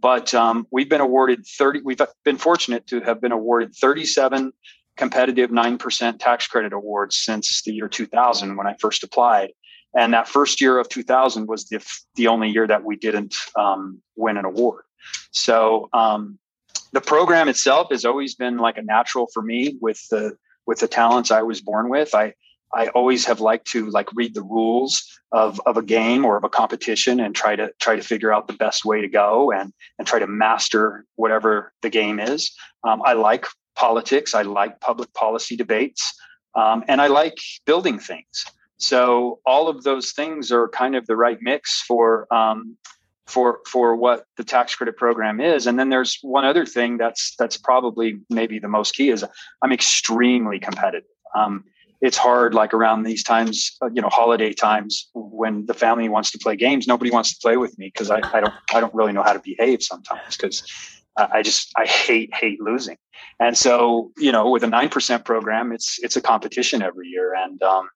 But 0.00 0.34
um, 0.34 0.66
we've 0.70 0.88
been 0.88 1.00
awarded 1.00 1.46
30, 1.46 1.80
we've 1.84 2.00
been 2.24 2.36
fortunate 2.36 2.86
to 2.88 3.00
have 3.00 3.20
been 3.20 3.32
awarded 3.32 3.74
37 3.74 4.52
competitive 4.96 5.50
9% 5.50 6.18
tax 6.18 6.46
credit 6.46 6.72
awards 6.72 7.16
since 7.16 7.62
the 7.62 7.72
year 7.72 7.88
2000 7.88 8.56
when 8.56 8.66
I 8.66 8.74
first 8.80 9.02
applied. 9.02 9.50
And 9.96 10.12
that 10.12 10.28
first 10.28 10.60
year 10.60 10.78
of 10.78 10.88
2000 10.88 11.46
was 11.46 11.66
the, 11.66 11.84
the 12.16 12.26
only 12.26 12.50
year 12.50 12.66
that 12.66 12.84
we 12.84 12.96
didn't 12.96 13.34
um, 13.56 14.00
win 14.16 14.36
an 14.36 14.44
award. 14.44 14.82
So 15.30 15.88
um, 15.92 16.38
the 16.92 17.00
program 17.00 17.48
itself 17.48 17.88
has 17.90 18.04
always 18.04 18.34
been 18.34 18.58
like 18.58 18.78
a 18.78 18.82
natural 18.82 19.28
for 19.32 19.42
me 19.42 19.76
with 19.80 20.00
the 20.10 20.36
with 20.66 20.78
the 20.78 20.88
talents 20.88 21.30
I 21.30 21.42
was 21.42 21.60
born 21.60 21.90
with. 21.90 22.14
I 22.14 22.32
I 22.74 22.88
always 22.88 23.24
have 23.26 23.40
liked 23.40 23.66
to 23.68 23.88
like 23.90 24.08
read 24.14 24.34
the 24.34 24.42
rules 24.42 25.04
of, 25.32 25.60
of 25.66 25.76
a 25.76 25.82
game 25.82 26.24
or 26.24 26.36
of 26.36 26.44
a 26.44 26.48
competition 26.48 27.20
and 27.20 27.34
try 27.34 27.56
to 27.56 27.72
try 27.80 27.96
to 27.96 28.02
figure 28.02 28.32
out 28.32 28.46
the 28.46 28.54
best 28.54 28.84
way 28.84 29.00
to 29.00 29.08
go 29.08 29.52
and 29.52 29.72
and 29.98 30.06
try 30.06 30.18
to 30.18 30.26
master 30.26 31.04
whatever 31.16 31.72
the 31.82 31.90
game 31.90 32.18
is. 32.18 32.52
Um, 32.82 33.02
I 33.04 33.14
like 33.14 33.46
politics. 33.76 34.34
I 34.34 34.42
like 34.42 34.80
public 34.80 35.12
policy 35.14 35.56
debates, 35.56 36.14
um, 36.54 36.84
and 36.88 37.00
I 37.00 37.08
like 37.08 37.38
building 37.66 37.98
things. 37.98 38.44
So 38.76 39.40
all 39.46 39.68
of 39.68 39.84
those 39.84 40.12
things 40.12 40.50
are 40.52 40.68
kind 40.68 40.96
of 40.96 41.06
the 41.06 41.16
right 41.16 41.38
mix 41.40 41.82
for 41.82 42.32
um, 42.32 42.76
for 43.26 43.60
for 43.66 43.96
what 43.96 44.24
the 44.36 44.44
tax 44.44 44.74
credit 44.74 44.96
program 44.96 45.40
is. 45.40 45.66
And 45.66 45.78
then 45.78 45.88
there's 45.88 46.18
one 46.22 46.44
other 46.44 46.66
thing 46.66 46.98
that's 46.98 47.34
that's 47.36 47.56
probably 47.56 48.20
maybe 48.30 48.58
the 48.58 48.68
most 48.68 48.94
key 48.94 49.10
is 49.10 49.24
I'm 49.62 49.72
extremely 49.72 50.58
competitive. 50.58 51.08
Um, 51.34 51.64
it's 52.04 52.18
hard 52.18 52.52
like 52.52 52.74
around 52.74 53.02
these 53.02 53.24
times 53.24 53.76
uh, 53.82 53.88
you 53.92 54.02
know 54.02 54.10
holiday 54.10 54.52
times 54.52 55.08
when 55.14 55.64
the 55.66 55.74
family 55.74 56.08
wants 56.08 56.30
to 56.30 56.38
play 56.38 56.54
games 56.54 56.86
nobody 56.86 57.10
wants 57.10 57.32
to 57.32 57.38
play 57.40 57.56
with 57.56 57.76
me 57.78 57.86
because 57.92 58.10
I, 58.10 58.20
I 58.32 58.40
don't 58.40 58.54
i 58.74 58.80
don't 58.80 58.94
really 58.94 59.12
know 59.12 59.22
how 59.22 59.32
to 59.32 59.40
behave 59.40 59.82
sometimes 59.82 60.36
because 60.36 60.62
I 61.16 61.42
just 61.42 61.70
I 61.76 61.86
hate 61.86 62.34
hate 62.34 62.60
losing, 62.60 62.96
and 63.38 63.56
so 63.56 64.10
you 64.18 64.32
know 64.32 64.50
with 64.50 64.64
a 64.64 64.66
nine 64.66 64.88
percent 64.88 65.24
program, 65.24 65.70
it's 65.70 66.02
it's 66.02 66.16
a 66.16 66.20
competition 66.20 66.82
every 66.82 67.06
year, 67.06 67.34
and 67.34 67.62
um, 67.62 67.88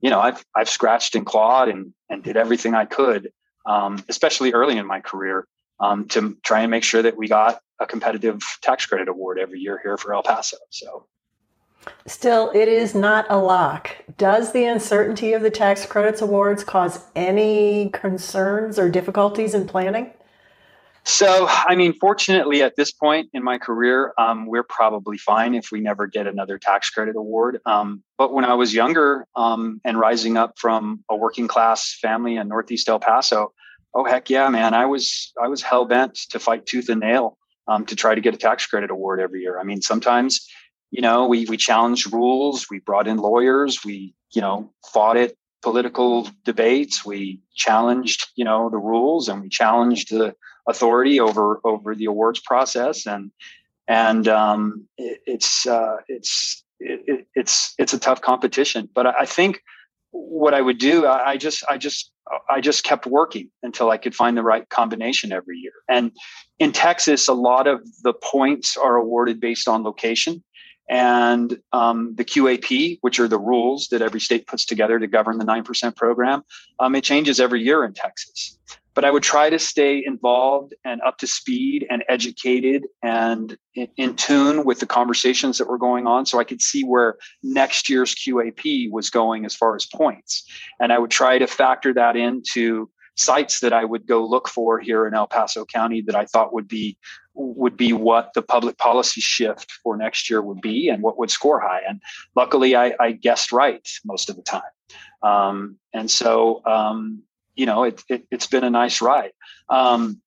you 0.00 0.10
know 0.10 0.18
I've 0.20 0.44
I've 0.56 0.68
scratched 0.68 1.14
and 1.14 1.24
clawed 1.24 1.68
and 1.68 1.94
and 2.10 2.24
did 2.24 2.36
everything 2.36 2.74
I 2.74 2.84
could, 2.84 3.30
um, 3.64 4.02
especially 4.08 4.52
early 4.52 4.76
in 4.76 4.86
my 4.86 5.00
career, 5.00 5.46
um, 5.78 6.08
to 6.08 6.36
try 6.42 6.62
and 6.62 6.70
make 6.70 6.82
sure 6.82 7.02
that 7.02 7.16
we 7.16 7.28
got 7.28 7.60
a 7.78 7.86
competitive 7.86 8.42
tax 8.60 8.86
credit 8.86 9.08
award 9.08 9.38
every 9.38 9.60
year 9.60 9.78
here 9.82 9.96
for 9.96 10.12
El 10.12 10.24
Paso. 10.24 10.56
So. 10.70 11.06
Still, 12.06 12.50
it 12.54 12.68
is 12.68 12.94
not 12.94 13.26
a 13.28 13.38
lock. 13.38 13.96
Does 14.18 14.52
the 14.52 14.64
uncertainty 14.64 15.32
of 15.32 15.42
the 15.42 15.50
tax 15.50 15.86
credits 15.86 16.20
awards 16.20 16.64
cause 16.64 17.04
any 17.16 17.90
concerns 17.90 18.78
or 18.78 18.88
difficulties 18.90 19.54
in 19.54 19.66
planning? 19.66 20.12
So, 21.06 21.46
I 21.48 21.74
mean, 21.74 21.92
fortunately, 22.00 22.62
at 22.62 22.76
this 22.76 22.90
point 22.90 23.28
in 23.34 23.44
my 23.44 23.58
career, 23.58 24.14
um, 24.16 24.46
we're 24.46 24.62
probably 24.62 25.18
fine 25.18 25.54
if 25.54 25.70
we 25.70 25.80
never 25.80 26.06
get 26.06 26.26
another 26.26 26.58
tax 26.58 26.88
credit 26.88 27.14
award. 27.14 27.60
Um, 27.66 28.02
but 28.16 28.32
when 28.32 28.46
I 28.46 28.54
was 28.54 28.72
younger 28.72 29.26
um, 29.36 29.82
and 29.84 29.98
rising 29.98 30.38
up 30.38 30.54
from 30.58 31.04
a 31.10 31.16
working 31.16 31.46
class 31.46 31.98
family 32.00 32.36
in 32.36 32.48
Northeast 32.48 32.88
El 32.88 33.00
Paso, 33.00 33.52
oh 33.94 34.04
heck 34.04 34.30
yeah, 34.30 34.48
man, 34.48 34.72
I 34.72 34.86
was 34.86 35.32
I 35.42 35.48
was 35.48 35.60
hell 35.60 35.84
bent 35.84 36.14
to 36.30 36.38
fight 36.38 36.64
tooth 36.64 36.88
and 36.88 37.00
nail 37.00 37.36
um, 37.68 37.84
to 37.86 37.96
try 37.96 38.14
to 38.14 38.20
get 38.20 38.34
a 38.34 38.38
tax 38.38 38.66
credit 38.66 38.90
award 38.90 39.20
every 39.20 39.42
year. 39.42 39.58
I 39.58 39.64
mean, 39.64 39.82
sometimes, 39.82 40.48
you 40.94 41.00
know, 41.00 41.26
we 41.26 41.44
we 41.46 41.56
challenged 41.56 42.12
rules, 42.12 42.66
we 42.70 42.78
brought 42.78 43.08
in 43.08 43.16
lawyers, 43.16 43.84
we 43.84 44.14
you 44.32 44.40
know 44.40 44.72
fought 44.92 45.16
it 45.16 45.36
political 45.60 46.30
debates, 46.44 47.04
we 47.04 47.40
challenged 47.56 48.28
you 48.36 48.44
know 48.44 48.70
the 48.70 48.78
rules, 48.78 49.28
and 49.28 49.42
we 49.42 49.48
challenged 49.48 50.10
the 50.10 50.36
authority 50.68 51.18
over 51.18 51.58
over 51.64 51.96
the 51.96 52.04
awards 52.04 52.38
process, 52.38 53.06
and 53.06 53.32
and 53.88 54.28
um, 54.28 54.86
it, 54.96 55.18
it's 55.26 55.66
uh, 55.66 55.96
it's 56.06 56.62
it, 56.78 57.26
it's 57.34 57.74
it's 57.76 57.92
a 57.92 57.98
tough 57.98 58.20
competition. 58.20 58.88
But 58.94 59.08
I 59.08 59.26
think 59.26 59.62
what 60.12 60.54
I 60.54 60.60
would 60.60 60.78
do, 60.78 61.06
I, 61.06 61.30
I 61.30 61.36
just 61.36 61.64
I 61.68 61.76
just 61.76 62.12
I 62.48 62.60
just 62.60 62.84
kept 62.84 63.04
working 63.04 63.50
until 63.64 63.90
I 63.90 63.98
could 63.98 64.14
find 64.14 64.36
the 64.36 64.44
right 64.44 64.68
combination 64.68 65.32
every 65.32 65.58
year. 65.58 65.72
And 65.88 66.12
in 66.60 66.70
Texas, 66.70 67.26
a 67.26 67.34
lot 67.34 67.66
of 67.66 67.80
the 68.04 68.14
points 68.14 68.76
are 68.76 68.94
awarded 68.94 69.40
based 69.40 69.66
on 69.66 69.82
location. 69.82 70.44
And 70.88 71.58
um, 71.72 72.14
the 72.16 72.24
QAP, 72.24 72.98
which 73.00 73.18
are 73.18 73.28
the 73.28 73.38
rules 73.38 73.88
that 73.88 74.02
every 74.02 74.20
state 74.20 74.46
puts 74.46 74.64
together 74.64 74.98
to 74.98 75.06
govern 75.06 75.38
the 75.38 75.44
9% 75.44 75.96
program, 75.96 76.42
um, 76.78 76.94
it 76.94 77.04
changes 77.04 77.40
every 77.40 77.62
year 77.62 77.84
in 77.84 77.94
Texas 77.94 78.58
but 78.94 79.04
I 79.04 79.10
would 79.10 79.22
try 79.22 79.50
to 79.50 79.58
stay 79.58 80.02
involved 80.04 80.74
and 80.84 81.00
up 81.02 81.18
to 81.18 81.26
speed 81.26 81.86
and 81.90 82.04
educated 82.08 82.86
and 83.02 83.56
in, 83.74 83.88
in, 83.96 84.16
tune 84.16 84.64
with 84.64 84.78
the 84.78 84.86
conversations 84.86 85.58
that 85.58 85.68
were 85.68 85.78
going 85.78 86.06
on 86.06 86.26
so 86.26 86.38
I 86.38 86.44
could 86.44 86.62
see 86.62 86.82
where 86.82 87.16
next 87.42 87.88
year's 87.88 88.14
QAP 88.14 88.90
was 88.90 89.10
going 89.10 89.44
as 89.44 89.54
far 89.54 89.74
as 89.74 89.86
points. 89.86 90.44
And 90.80 90.92
I 90.92 90.98
would 90.98 91.10
try 91.10 91.38
to 91.38 91.46
factor 91.46 91.92
that 91.94 92.16
into 92.16 92.88
sites 93.16 93.60
that 93.60 93.72
I 93.72 93.84
would 93.84 94.06
go 94.06 94.24
look 94.24 94.48
for 94.48 94.78
here 94.78 95.06
in 95.06 95.14
El 95.14 95.26
Paso 95.26 95.64
County 95.64 96.02
that 96.02 96.16
I 96.16 96.26
thought 96.26 96.54
would 96.54 96.68
be 96.68 96.96
would 97.34 97.76
be 97.76 97.92
what 97.92 98.32
the 98.34 98.42
public 98.42 98.78
policy 98.78 99.20
shift 99.20 99.72
for 99.82 99.96
next 99.96 100.30
year 100.30 100.40
would 100.40 100.60
be 100.60 100.88
and 100.88 101.02
what 101.02 101.18
would 101.18 101.30
score 101.30 101.60
high. 101.60 101.80
And 101.88 102.00
luckily 102.36 102.76
I, 102.76 102.94
I 103.00 103.12
guessed 103.12 103.52
right 103.52 103.86
most 104.04 104.30
of 104.30 104.36
the 104.36 104.42
time. 104.42 104.62
Um, 105.22 105.76
and 105.92 106.10
so 106.10 106.62
um, 106.64 107.22
you 107.54 107.66
know, 107.66 107.84
it, 107.84 108.02
it, 108.08 108.26
has 108.30 108.46
been 108.46 108.64
a 108.64 108.70
nice 108.70 109.00
ride. 109.00 109.32
Um, 109.68 110.20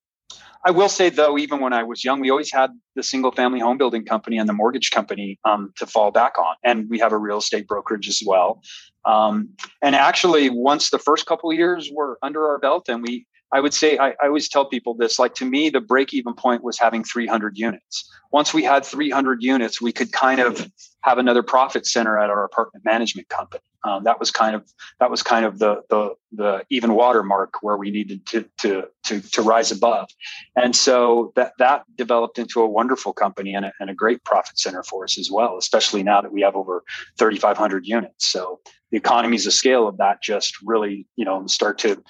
I 0.65 0.71
will 0.71 0.89
say 0.89 1.09
though, 1.09 1.37
even 1.37 1.59
when 1.59 1.73
I 1.73 1.83
was 1.83 2.03
young, 2.03 2.19
we 2.19 2.29
always 2.29 2.51
had 2.51 2.71
the 2.95 3.03
single 3.03 3.31
family 3.31 3.59
home 3.59 3.77
building 3.77 4.05
company 4.05 4.37
and 4.37 4.49
the 4.49 4.53
mortgage 4.53 4.91
company 4.91 5.39
um, 5.45 5.71
to 5.77 5.85
fall 5.85 6.11
back 6.11 6.37
on. 6.37 6.55
And 6.63 6.89
we 6.89 6.99
have 6.99 7.13
a 7.13 7.17
real 7.17 7.37
estate 7.37 7.67
brokerage 7.67 8.09
as 8.09 8.21
well. 8.25 8.61
Um, 9.05 9.49
and 9.81 9.95
actually, 9.95 10.49
once 10.49 10.89
the 10.89 10.99
first 10.99 11.25
couple 11.25 11.53
years 11.53 11.89
were 11.93 12.17
under 12.21 12.47
our 12.47 12.59
belt 12.59 12.89
and 12.89 13.01
we 13.01 13.25
I 13.53 13.59
would 13.61 13.73
say 13.73 13.97
I, 13.97 14.09
I, 14.09 14.27
always 14.27 14.49
tell 14.49 14.65
people 14.65 14.93
this 14.93 15.19
like 15.19 15.33
to 15.35 15.45
me, 15.45 15.69
the 15.69 15.79
break 15.79 16.13
even 16.13 16.33
point 16.33 16.63
was 16.63 16.77
having 16.77 17.03
300 17.03 17.57
units. 17.57 18.09
Once 18.31 18.53
we 18.53 18.63
had 18.63 18.85
300 18.85 19.41
units, 19.41 19.81
we 19.81 19.93
could 19.93 20.11
kind 20.11 20.41
of 20.41 20.69
have 21.01 21.17
another 21.17 21.43
profit 21.43 21.87
center 21.87 22.17
at 22.17 22.29
our 22.29 22.43
apartment 22.43 22.83
management 22.83 23.29
company. 23.29 23.63
Um, 23.83 24.03
that 24.03 24.19
was 24.19 24.31
kind 24.31 24.55
of 24.55 24.69
that 24.99 25.09
was 25.09 25.23
kind 25.23 25.45
of 25.45 25.59
the 25.59 25.81
the 25.89 26.15
the 26.33 26.65
even 26.69 26.93
water 26.93 27.23
mark 27.23 27.61
where 27.61 27.77
we 27.77 27.89
needed 27.89 28.25
to 28.27 28.45
to 28.57 28.87
to 29.05 29.21
to 29.21 29.41
rise 29.41 29.71
above, 29.71 30.09
and 30.57 30.75
so 30.75 31.31
that 31.35 31.53
that 31.59 31.83
developed 31.95 32.37
into 32.37 32.61
a 32.61 32.67
wonderful 32.67 33.13
company 33.13 33.53
and 33.53 33.65
a, 33.65 33.73
and 33.79 33.89
a 33.89 33.93
great 33.93 34.23
profit 34.25 34.59
center 34.59 34.83
for 34.83 35.05
us 35.05 35.17
as 35.17 35.31
well. 35.31 35.57
Especially 35.57 36.03
now 36.03 36.19
that 36.19 36.33
we 36.33 36.41
have 36.41 36.55
over 36.55 36.83
3,500 37.17 37.85
units, 37.85 38.27
so 38.27 38.59
the 38.91 38.97
economies 38.97 39.45
of 39.45 39.53
scale 39.53 39.87
of 39.87 39.97
that 39.97 40.21
just 40.21 40.55
really 40.63 41.07
you 41.15 41.23
know 41.23 41.45
start 41.47 41.77
to 41.77 42.03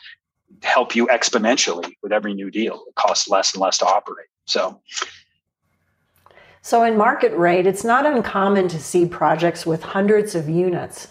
help 0.64 0.96
you 0.96 1.08
exponentially 1.08 1.92
with 2.02 2.12
every 2.12 2.34
new 2.34 2.50
deal. 2.52 2.84
It 2.88 2.96
costs 2.96 3.30
less 3.30 3.54
and 3.54 3.62
less 3.62 3.78
to 3.80 3.86
operate. 3.86 4.28
So, 4.46 4.82
so 6.62 6.84
in 6.84 6.98
market 6.98 7.36
rate, 7.38 7.68
it's 7.68 7.84
not 7.84 8.06
uncommon 8.06 8.68
to 8.70 8.80
see 8.80 9.06
projects 9.06 9.66
with 9.66 9.84
hundreds 9.84 10.36
of 10.36 10.50
units. 10.50 11.08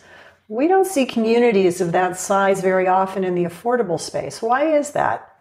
We 0.48 0.68
don't 0.68 0.86
see 0.86 1.06
communities 1.06 1.80
of 1.80 1.92
that 1.92 2.18
size 2.18 2.60
very 2.60 2.86
often 2.86 3.24
in 3.24 3.34
the 3.34 3.44
affordable 3.44 4.00
space. 4.00 4.40
Why 4.40 4.76
is 4.76 4.92
that? 4.92 5.32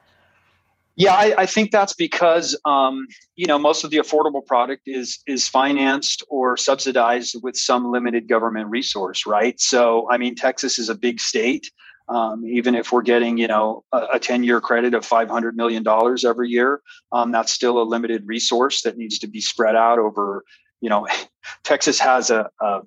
Yeah, 0.98 1.14
I, 1.14 1.36
I 1.40 1.46
think 1.46 1.72
that's 1.72 1.94
because 1.94 2.58
um, 2.64 3.08
you 3.36 3.48
know 3.48 3.60
most 3.60 3.84
of 3.84 3.92
the 3.92 3.98
affordable 3.98 4.46
product 4.46 4.84
is 4.86 5.20
is 5.28 5.48
financed 5.48 6.24
or 6.30 6.56
subsidized 6.56 7.36
with 7.44 7.58
some 7.58 7.92
limited 7.92 8.30
government 8.30 8.70
resource, 8.70 9.26
right? 9.26 9.60
So, 9.60 10.08
I 10.10 10.18
mean, 10.18 10.36
Texas 10.36 10.80
is 10.80 10.88
a 10.88 10.96
big 10.96 11.20
state. 11.20 11.70
Um, 12.08 12.46
even 12.46 12.76
if 12.76 12.92
we're 12.92 13.02
getting, 13.02 13.38
you 13.38 13.48
know, 13.48 13.84
a, 13.92 14.20
10 14.20 14.44
year 14.44 14.62
credit 14.62 14.94
of 14.94 15.04
$500 15.04 15.54
million 15.54 15.84
every 16.26 16.50
year, 16.50 16.82
um, 17.12 17.32
that's 17.32 17.52
still 17.52 17.82
a 17.82 17.84
limited 17.84 18.24
resource 18.26 18.82
that 18.84 18.98
needs 18.98 19.18
to 19.20 19.28
be 19.28 19.42
spread 19.42 19.76
out 19.76 19.98
over, 19.98 20.44
you 20.82 20.90
know, 20.90 21.08
Texas 21.64 22.00
has 22.00 22.30
a, 22.30 22.50
a, 22.62 22.82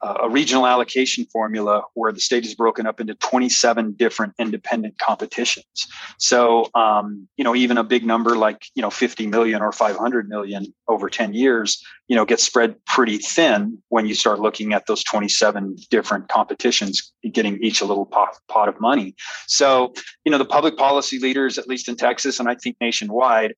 a 0.00 0.28
regional 0.30 0.66
allocation 0.66 1.24
formula 1.26 1.82
where 1.94 2.12
the 2.12 2.20
state 2.20 2.44
is 2.44 2.54
broken 2.54 2.86
up 2.86 3.00
into 3.00 3.14
27 3.14 3.92
different 3.92 4.32
independent 4.38 4.96
competitions. 4.98 5.88
So, 6.18 6.68
um, 6.74 7.26
you 7.36 7.42
know, 7.42 7.56
even 7.56 7.78
a 7.78 7.84
big 7.84 8.04
number 8.04 8.36
like, 8.36 8.66
you 8.74 8.82
know, 8.82 8.90
50 8.90 9.26
million 9.26 9.60
or 9.60 9.72
500 9.72 10.28
million 10.28 10.72
over 10.86 11.10
10 11.10 11.34
years, 11.34 11.82
you 12.06 12.14
know, 12.14 12.24
gets 12.24 12.44
spread 12.44 12.76
pretty 12.86 13.18
thin 13.18 13.78
when 13.88 14.06
you 14.06 14.14
start 14.14 14.38
looking 14.38 14.72
at 14.72 14.86
those 14.86 15.02
27 15.02 15.76
different 15.90 16.28
competitions 16.28 17.12
getting 17.32 17.58
each 17.62 17.80
a 17.80 17.84
little 17.84 18.06
pot, 18.06 18.36
pot 18.48 18.68
of 18.68 18.80
money. 18.80 19.16
So, 19.48 19.92
you 20.24 20.30
know, 20.30 20.38
the 20.38 20.44
public 20.44 20.76
policy 20.76 21.18
leaders, 21.18 21.58
at 21.58 21.66
least 21.66 21.88
in 21.88 21.96
Texas 21.96 22.38
and 22.38 22.48
I 22.48 22.54
think 22.54 22.76
nationwide, 22.80 23.54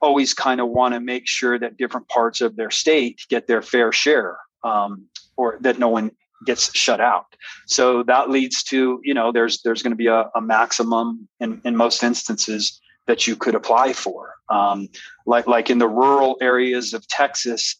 always 0.00 0.32
kind 0.32 0.60
of 0.60 0.68
want 0.68 0.94
to 0.94 1.00
make 1.00 1.28
sure 1.28 1.58
that 1.58 1.76
different 1.76 2.08
parts 2.08 2.40
of 2.40 2.56
their 2.56 2.70
state 2.70 3.20
get 3.28 3.46
their 3.46 3.62
fair 3.62 3.92
share 3.92 4.38
um, 4.64 5.06
or 5.36 5.58
that 5.60 5.78
no 5.78 5.88
one 5.88 6.12
gets 6.44 6.74
shut 6.76 7.00
out. 7.00 7.26
So 7.66 8.02
that 8.04 8.30
leads 8.30 8.62
to, 8.64 9.00
you 9.02 9.14
know, 9.14 9.32
there's 9.32 9.62
there's 9.62 9.82
going 9.82 9.92
to 9.92 9.96
be 9.96 10.08
a, 10.08 10.30
a, 10.34 10.40
maximum 10.40 11.28
in, 11.40 11.60
in 11.64 11.76
most 11.76 12.02
instances 12.02 12.80
that 13.06 13.26
you 13.26 13.36
could 13.36 13.54
apply 13.54 13.92
for. 13.92 14.34
Um, 14.48 14.88
like 15.26 15.46
like 15.46 15.70
in 15.70 15.78
the 15.78 15.88
rural 15.88 16.36
areas 16.40 16.94
of 16.94 17.06
Texas 17.06 17.76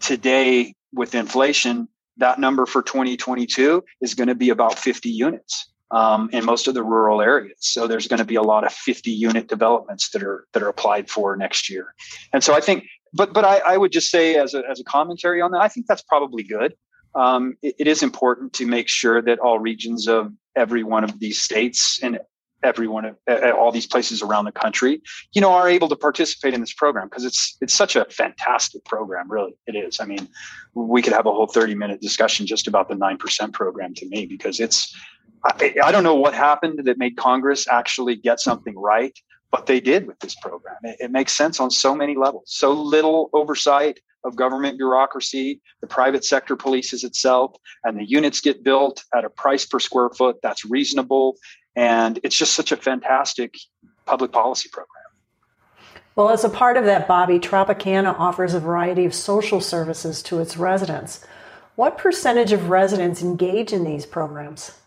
today 0.00 0.74
with 0.92 1.14
inflation, 1.14 1.88
that 2.18 2.38
number 2.38 2.66
for 2.66 2.82
2022 2.82 3.84
is 4.00 4.14
going 4.14 4.28
to 4.28 4.34
be 4.34 4.50
about 4.50 4.78
50 4.78 5.10
units. 5.10 5.70
Um, 5.94 6.28
in 6.32 6.44
most 6.44 6.66
of 6.66 6.74
the 6.74 6.82
rural 6.82 7.22
areas. 7.22 7.58
So 7.60 7.86
there's 7.86 8.08
going 8.08 8.18
to 8.18 8.24
be 8.24 8.34
a 8.34 8.42
lot 8.42 8.64
of 8.64 8.72
50 8.72 9.12
unit 9.12 9.46
developments 9.46 10.10
that 10.10 10.24
are 10.24 10.44
that 10.52 10.60
are 10.60 10.68
applied 10.68 11.08
for 11.08 11.36
next 11.36 11.70
year. 11.70 11.94
And 12.32 12.42
so 12.42 12.52
I 12.52 12.60
think, 12.60 12.86
but 13.12 13.32
but 13.32 13.44
I, 13.44 13.58
I 13.58 13.76
would 13.76 13.92
just 13.92 14.10
say 14.10 14.34
as 14.34 14.54
a 14.54 14.62
as 14.68 14.80
a 14.80 14.84
commentary 14.84 15.40
on 15.40 15.52
that, 15.52 15.60
I 15.60 15.68
think 15.68 15.86
that's 15.86 16.02
probably 16.02 16.42
good 16.42 16.74
um, 17.14 17.56
it, 17.62 17.74
it 17.80 17.86
is 17.86 18.02
important 18.02 18.52
to 18.54 18.66
make 18.66 18.88
sure 18.88 19.22
that 19.22 19.38
all 19.38 19.58
regions 19.58 20.08
of 20.08 20.32
every 20.56 20.82
one 20.82 21.04
of 21.04 21.18
these 21.18 21.40
states 21.40 22.00
and 22.02 22.18
every 22.64 22.88
one 22.88 23.04
of 23.04 23.16
uh, 23.30 23.50
all 23.50 23.70
these 23.70 23.86
places 23.86 24.22
around 24.22 24.46
the 24.46 24.52
country, 24.52 25.00
you 25.32 25.40
know, 25.40 25.52
are 25.52 25.68
able 25.68 25.88
to 25.88 25.96
participate 25.96 26.54
in 26.54 26.60
this 26.60 26.72
program 26.72 27.08
because 27.08 27.24
it's 27.24 27.56
it's 27.60 27.74
such 27.74 27.94
a 27.94 28.04
fantastic 28.06 28.84
program. 28.84 29.30
Really, 29.30 29.54
it 29.66 29.76
is. 29.76 30.00
I 30.00 30.06
mean, 30.06 30.28
we 30.74 31.02
could 31.02 31.12
have 31.12 31.26
a 31.26 31.32
whole 31.32 31.46
thirty 31.46 31.74
minute 31.74 32.00
discussion 32.00 32.46
just 32.46 32.66
about 32.66 32.88
the 32.88 32.94
nine 32.94 33.18
percent 33.18 33.52
program 33.52 33.94
to 33.94 34.08
me 34.08 34.26
because 34.26 34.60
it's. 34.60 34.94
I, 35.46 35.74
I, 35.84 35.92
don't 35.92 36.04
know 36.04 36.14
what 36.14 36.32
happened 36.32 36.80
that 36.86 36.96
made 36.96 37.18
Congress 37.18 37.68
actually 37.68 38.16
get 38.16 38.40
something 38.40 38.74
right, 38.78 39.14
but 39.50 39.66
they 39.66 39.78
did 39.78 40.06
with 40.06 40.18
this 40.20 40.34
program. 40.34 40.76
It, 40.84 40.96
it 41.00 41.10
makes 41.10 41.36
sense 41.36 41.60
on 41.60 41.70
so 41.70 41.94
many 41.94 42.16
levels. 42.16 42.44
So 42.46 42.72
little 42.72 43.28
oversight, 43.34 44.00
of 44.24 44.36
government 44.36 44.78
bureaucracy. 44.78 45.60
The 45.80 45.86
private 45.86 46.24
sector 46.24 46.56
polices 46.56 47.04
itself, 47.04 47.56
and 47.84 47.98
the 47.98 48.04
units 48.04 48.40
get 48.40 48.64
built 48.64 49.04
at 49.14 49.24
a 49.24 49.30
price 49.30 49.64
per 49.66 49.78
square 49.78 50.10
foot 50.10 50.36
that's 50.42 50.64
reasonable. 50.64 51.36
And 51.76 52.20
it's 52.22 52.36
just 52.36 52.54
such 52.54 52.72
a 52.72 52.76
fantastic 52.76 53.54
public 54.06 54.32
policy 54.32 54.68
program. 54.72 54.90
Well, 56.16 56.30
as 56.30 56.44
a 56.44 56.48
part 56.48 56.76
of 56.76 56.84
that, 56.84 57.08
Bobby, 57.08 57.40
Tropicana 57.40 58.14
offers 58.18 58.54
a 58.54 58.60
variety 58.60 59.04
of 59.04 59.14
social 59.14 59.60
services 59.60 60.22
to 60.24 60.38
its 60.38 60.56
residents. 60.56 61.26
What 61.74 61.98
percentage 61.98 62.52
of 62.52 62.70
residents 62.70 63.20
engage 63.20 63.72
in 63.72 63.82
these 63.82 64.06
programs? 64.06 64.78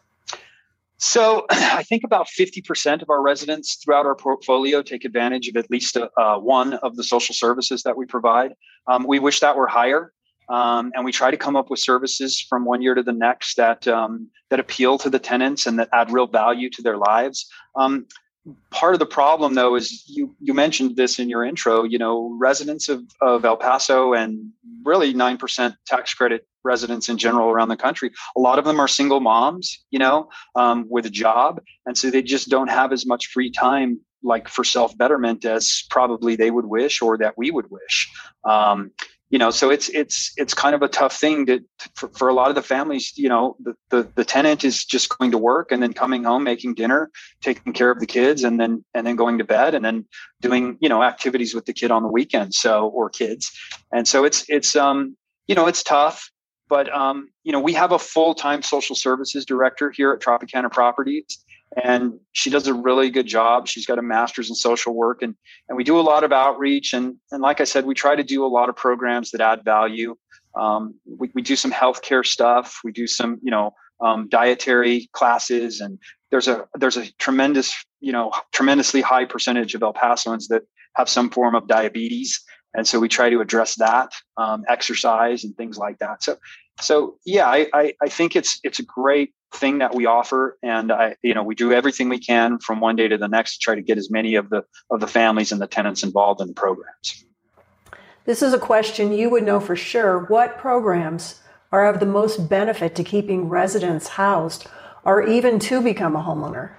So 0.98 1.46
I 1.50 1.84
think 1.84 2.04
about 2.04 2.28
50% 2.28 3.02
of 3.02 3.10
our 3.10 3.22
residents 3.22 3.76
throughout 3.76 4.06
our 4.06 4.16
portfolio 4.16 4.82
take 4.82 5.06
advantage 5.06 5.48
of 5.48 5.56
at 5.58 5.70
least 5.70 5.96
a, 5.96 6.10
uh, 6.20 6.38
one 6.40 6.74
of 6.76 6.96
the 6.96 7.04
social 7.04 7.36
services 7.36 7.84
that 7.84 7.98
we 7.98 8.06
provide. 8.06 8.54
Um, 8.88 9.06
we 9.08 9.20
wish 9.20 9.40
that 9.40 9.56
were 9.56 9.68
higher. 9.68 10.14
Um, 10.50 10.94
and 10.96 11.04
we 11.04 11.12
try 11.12 11.30
to 11.30 11.36
come 11.36 11.58
up 11.58 11.70
with 11.70 11.80
services 11.80 12.40
from 12.40 12.64
one 12.64 12.82
year 12.82 12.96
to 12.96 13.04
the 13.04 13.12
next 13.12 13.58
that 13.58 13.86
um, 13.86 14.30
that 14.50 14.62
appeal 14.62 14.98
to 15.00 15.10
the 15.10 15.20
tenants 15.20 15.66
and 15.66 15.78
that 15.78 15.90
add 15.92 16.10
real 16.10 16.26
value 16.26 16.70
to 16.70 16.82
their 16.82 16.96
lives. 16.96 17.50
Um, 17.76 18.06
part 18.72 18.94
of 18.94 19.00
the 19.00 19.06
problem 19.06 19.56
though 19.56 19.76
is 19.76 20.04
you 20.08 20.34
you 20.40 20.54
mentioned 20.54 20.96
this 20.96 21.20
in 21.20 21.30
your 21.30 21.44
intro 21.44 21.84
you 21.84 21.98
know 21.98 22.34
residents 22.40 22.88
of, 22.88 23.04
of 23.22 23.44
el 23.44 23.58
paso 23.58 24.14
and 24.14 24.52
really 24.88 25.14
9% 25.14 25.76
tax 25.86 26.14
credit 26.14 26.48
residents 26.64 27.10
in 27.10 27.18
general 27.18 27.50
around 27.50 27.70
the 27.70 27.78
country. 27.78 28.12
A 28.36 28.40
lot 28.40 28.58
of 28.58 28.66
them 28.66 28.80
are 28.80 28.88
single 28.88 29.20
moms 29.20 29.86
you 29.92 30.00
know 30.00 30.30
um, 30.56 30.86
with 30.90 31.06
a 31.06 31.10
job. 31.10 31.62
And 31.86 31.98
so 31.98 32.10
they 32.10 32.24
just 32.24 32.50
don't 32.50 32.70
have 32.70 32.92
as 32.92 33.06
much 33.06 33.28
free 33.28 33.52
time 33.52 34.00
like 34.24 34.48
for 34.48 34.64
self 34.64 34.98
betterment 34.98 35.46
as 35.46 35.84
probably 35.90 36.36
they 36.36 36.52
would 36.52 36.66
wish 36.66 37.02
or 37.02 37.18
that 37.18 37.36
we 37.38 37.52
would 37.52 37.70
wish. 37.70 38.12
Um, 38.44 38.92
you 39.30 39.38
know 39.38 39.50
so 39.50 39.70
it's 39.70 39.90
it's 39.90 40.32
it's 40.38 40.54
kind 40.54 40.74
of 40.74 40.82
a 40.82 40.88
tough 40.88 41.16
thing 41.16 41.46
to, 41.46 41.60
to 41.60 41.90
for, 41.96 42.10
for, 42.10 42.28
a 42.30 42.34
lot 42.34 42.50
of 42.50 42.56
the 42.56 42.62
families 42.62 43.14
you 43.16 43.28
know 43.28 43.56
the, 43.60 43.74
the 43.90 44.08
the 44.16 44.24
tenant 44.24 44.64
is 44.64 44.86
just 44.86 45.10
going 45.18 45.32
to 45.32 45.38
work 45.38 45.72
and 45.72 45.84
then 45.84 45.94
coming 45.94 46.24
home 46.24 46.44
making 46.44 46.74
dinner 46.74 47.10
taking 47.42 47.74
care 47.74 47.92
of 47.92 48.00
the 48.00 48.06
kids 48.06 48.44
and 48.44 48.60
then 48.60 48.84
and 48.94 49.06
then 49.06 49.16
going 49.16 49.38
to 49.38 49.44
bed 49.44 49.76
and 49.76 49.84
then 49.84 50.06
doing 50.42 50.78
you 50.80 50.90
know 50.90 51.04
activities 51.04 51.54
with 51.54 51.66
the 51.66 51.74
kid 51.74 51.92
on 51.92 52.04
the 52.04 52.10
weekend 52.10 52.54
so 52.54 52.88
or 52.88 53.10
kids. 53.10 53.52
And 53.92 54.08
so 54.08 54.24
it's 54.24 54.46
it's 54.50 54.76
um 54.76 55.18
you 55.48 55.56
know 55.56 55.68
it's 55.68 55.84
tough 55.84 56.30
but 56.70 56.94
um 56.94 57.30
you 57.44 57.52
know 57.52 57.60
we 57.60 57.74
have 57.74 57.92
a 57.92 58.00
full-time 58.00 58.62
social 58.62 58.96
services 58.96 59.46
director 59.46 59.92
here 59.92 60.12
at 60.12 60.20
tropicana 60.20 60.72
properties 60.72 61.44
and 61.76 62.20
she 62.32 62.50
does 62.50 62.68
a 62.68 62.74
really 62.74 63.10
good 63.10 63.28
job. 63.28 63.68
She's 63.68 63.86
got 63.86 64.00
a 64.00 64.02
master's 64.02 64.50
in 64.50 64.56
social 64.56 64.96
work 64.96 65.22
and 65.22 65.36
and 65.68 65.78
we 65.78 65.84
do 65.84 66.00
a 66.00 66.02
lot 66.02 66.24
of 66.24 66.32
outreach 66.32 66.94
and 66.94 67.16
and 67.32 67.42
like 67.42 67.60
i 67.62 67.66
said 67.66 67.86
we 67.86 67.94
try 67.94 68.16
to 68.16 68.24
do 68.24 68.46
a 68.46 68.48
lot 68.48 68.70
of 68.70 68.76
programs 68.76 69.32
that 69.32 69.42
add 69.42 69.64
value. 69.64 70.16
Um, 70.56 70.96
we, 71.06 71.30
we 71.36 71.42
do 71.42 71.56
some 71.56 71.72
healthcare 71.72 72.26
stuff. 72.26 72.80
We 72.84 72.92
do 72.92 73.08
some 73.08 73.40
you 73.42 73.52
know 73.52 73.74
um, 74.00 74.30
dietary 74.30 75.10
classes 75.14 75.82
and 75.82 76.00
there's 76.32 76.48
a 76.48 76.68
there's 76.76 76.98
a 76.98 77.12
tremendous 77.14 77.74
you 78.00 78.12
know 78.12 78.32
tremendously 78.54 79.02
high 79.02 79.26
percentage 79.26 79.76
of 79.76 79.84
el 79.84 79.94
pasoans 79.94 80.48
that 80.50 80.64
have 80.96 81.10
some 81.10 81.30
form 81.30 81.56
of 81.56 81.68
diabetes 81.68 82.44
and 82.74 82.88
so 82.88 83.00
we 83.00 83.08
try 83.08 83.30
to 83.30 83.42
address 83.42 83.76
that 83.76 84.12
um, 84.38 84.64
exercise 84.68 85.44
and 85.44 85.56
things 85.58 85.78
like 85.78 85.98
that. 86.00 86.24
So 86.24 86.38
so 86.80 87.18
yeah 87.26 87.48
I, 87.48 87.68
I, 87.74 87.94
I 88.02 88.10
think 88.10 88.36
it's 88.36 88.60
it's 88.64 88.80
a 88.80 88.84
great 88.84 89.34
thing 89.54 89.78
that 89.78 89.96
we 89.96 90.06
offer 90.06 90.58
and 90.62 90.92
i 90.92 91.16
you 91.24 91.34
know 91.34 91.42
we 91.42 91.56
do 91.56 91.72
everything 91.72 92.10
we 92.10 92.20
can 92.20 92.60
from 92.60 92.82
one 92.82 92.96
day 92.98 93.08
to 93.08 93.18
the 93.18 93.28
next 93.28 93.54
to 93.54 93.60
try 93.60 93.76
to 93.76 93.82
get 93.82 93.98
as 93.98 94.12
many 94.12 94.36
of 94.36 94.50
the 94.50 94.64
of 94.90 95.00
the 95.00 95.08
families 95.08 95.52
and 95.52 95.62
the 95.62 95.68
tenants 95.68 96.04
involved 96.04 96.42
in 96.42 96.48
the 96.48 96.54
programs. 96.54 97.26
This 98.26 98.42
is 98.42 98.54
a 98.54 98.60
question 98.60 99.14
you 99.14 99.30
would 99.30 99.44
know 99.44 99.62
for 99.62 99.78
sure. 99.78 100.26
What 100.26 100.58
programs 100.58 101.42
are 101.72 101.88
of 101.88 102.02
the 102.02 102.06
most 102.06 102.50
benefit 102.50 102.94
to 102.96 103.04
keeping 103.04 103.48
residents 103.48 104.10
housed 104.10 104.68
or 105.06 105.26
even 105.26 105.60
to 105.60 105.82
become 105.82 106.14
a 106.14 106.22
homeowner? 106.22 106.72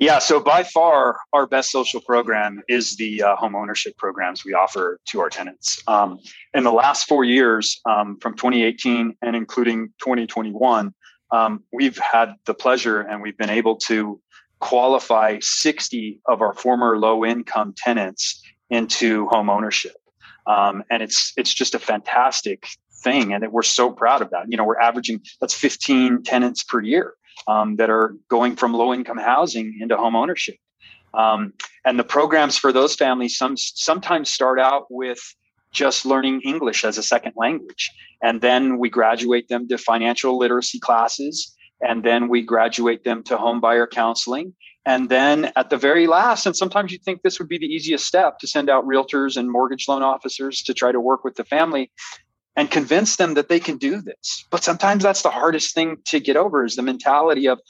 Yeah, 0.00 0.18
so 0.18 0.40
by 0.40 0.64
far 0.64 1.18
our 1.32 1.46
best 1.46 1.70
social 1.70 2.00
program 2.00 2.62
is 2.68 2.96
the 2.96 3.22
uh, 3.22 3.36
home 3.36 3.54
ownership 3.54 3.96
programs 3.96 4.44
we 4.44 4.52
offer 4.52 4.98
to 5.10 5.20
our 5.20 5.30
tenants. 5.30 5.80
Um, 5.86 6.18
in 6.52 6.64
the 6.64 6.72
last 6.72 7.06
four 7.06 7.24
years, 7.24 7.80
um, 7.88 8.18
from 8.20 8.34
2018 8.34 9.16
and 9.22 9.36
including 9.36 9.90
2021, 10.00 10.92
um, 11.34 11.64
we've 11.72 11.98
had 11.98 12.34
the 12.46 12.54
pleasure 12.54 13.00
and 13.00 13.20
we've 13.20 13.36
been 13.36 13.50
able 13.50 13.74
to 13.76 14.20
qualify 14.60 15.38
60 15.40 16.20
of 16.26 16.40
our 16.40 16.54
former 16.54 16.96
low 16.96 17.24
income 17.24 17.74
tenants 17.76 18.40
into 18.70 19.26
home 19.26 19.50
ownership. 19.50 19.96
Um, 20.46 20.84
and 20.90 21.02
it's 21.02 21.32
it's 21.36 21.52
just 21.52 21.74
a 21.74 21.78
fantastic 21.78 22.68
thing 23.02 23.32
and 23.32 23.50
we're 23.50 23.62
so 23.62 23.90
proud 23.90 24.22
of 24.22 24.30
that 24.30 24.46
you 24.48 24.56
know 24.56 24.64
we're 24.64 24.80
averaging 24.80 25.20
that's 25.40 25.54
15 25.54 26.22
tenants 26.22 26.62
per 26.62 26.80
year 26.80 27.14
um, 27.48 27.76
that 27.76 27.90
are 27.90 28.16
going 28.28 28.56
from 28.56 28.72
low 28.72 28.94
income 28.94 29.18
housing 29.18 29.76
into 29.80 29.96
home 29.96 30.16
ownership 30.16 30.56
um, 31.12 31.52
and 31.84 31.98
the 31.98 32.04
programs 32.04 32.56
for 32.56 32.72
those 32.72 32.94
families 32.94 33.36
some 33.36 33.56
sometimes 33.56 34.30
start 34.30 34.58
out 34.58 34.86
with 34.90 35.20
just 35.74 36.06
learning 36.06 36.40
English 36.42 36.84
as 36.84 36.96
a 36.96 37.02
second 37.02 37.34
language. 37.36 37.90
And 38.22 38.40
then 38.40 38.78
we 38.78 38.88
graduate 38.88 39.48
them 39.48 39.68
to 39.68 39.76
financial 39.76 40.38
literacy 40.38 40.78
classes. 40.78 41.54
And 41.82 42.02
then 42.02 42.28
we 42.28 42.40
graduate 42.40 43.04
them 43.04 43.22
to 43.24 43.36
home 43.36 43.60
buyer 43.60 43.86
counseling. 43.86 44.54
And 44.86 45.08
then 45.08 45.50
at 45.56 45.70
the 45.70 45.76
very 45.76 46.06
last, 46.06 46.46
and 46.46 46.56
sometimes 46.56 46.92
you 46.92 46.98
think 46.98 47.22
this 47.22 47.38
would 47.38 47.48
be 47.48 47.58
the 47.58 47.66
easiest 47.66 48.06
step 48.06 48.38
to 48.38 48.46
send 48.46 48.70
out 48.70 48.86
realtors 48.86 49.36
and 49.36 49.50
mortgage 49.50 49.88
loan 49.88 50.02
officers 50.02 50.62
to 50.62 50.74
try 50.74 50.92
to 50.92 51.00
work 51.00 51.24
with 51.24 51.36
the 51.36 51.44
family 51.44 51.90
and 52.56 52.70
convince 52.70 53.16
them 53.16 53.34
that 53.34 53.48
they 53.48 53.58
can 53.58 53.78
do 53.78 54.00
this. 54.00 54.44
But 54.50 54.62
sometimes 54.62 55.02
that's 55.02 55.22
the 55.22 55.30
hardest 55.30 55.74
thing 55.74 55.96
to 56.06 56.20
get 56.20 56.36
over 56.36 56.64
is 56.64 56.76
the 56.76 56.82
mentality 56.82 57.48
of, 57.48 57.60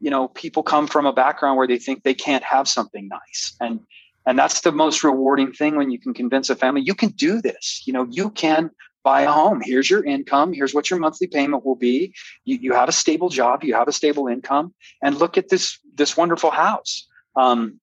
you 0.00 0.10
know, 0.10 0.28
people 0.28 0.62
come 0.62 0.86
from 0.86 1.06
a 1.06 1.12
background 1.12 1.56
where 1.56 1.68
they 1.68 1.78
think 1.78 2.02
they 2.02 2.14
can't 2.14 2.44
have 2.44 2.68
something 2.68 3.08
nice. 3.08 3.56
And 3.60 3.80
And 4.26 4.38
that's 4.38 4.62
the 4.62 4.72
most 4.72 5.04
rewarding 5.04 5.52
thing 5.52 5.76
when 5.76 5.90
you 5.90 5.98
can 5.98 6.14
convince 6.14 6.48
a 6.50 6.56
family 6.56 6.82
you 6.82 6.94
can 6.94 7.10
do 7.10 7.42
this. 7.42 7.82
You 7.86 7.92
know, 7.92 8.06
you 8.10 8.30
can 8.30 8.70
buy 9.04 9.22
a 9.22 9.30
home. 9.30 9.60
Here's 9.62 9.88
your 9.88 10.02
income. 10.04 10.52
Here's 10.52 10.74
what 10.74 10.90
your 10.90 10.98
monthly 10.98 11.26
payment 11.26 11.64
will 11.64 11.76
be. 11.76 12.14
You, 12.44 12.56
you 12.60 12.72
have 12.72 12.88
a 12.88 12.92
stable 12.92 13.28
job. 13.28 13.62
You 13.62 13.74
have 13.74 13.86
a 13.86 13.92
stable 13.92 14.26
income. 14.26 14.74
And 15.02 15.16
look 15.16 15.38
at 15.38 15.50
this 15.50 15.78
this 15.94 16.16
wonderful 16.16 16.50
house. 16.50 17.06
Um, 17.36 17.80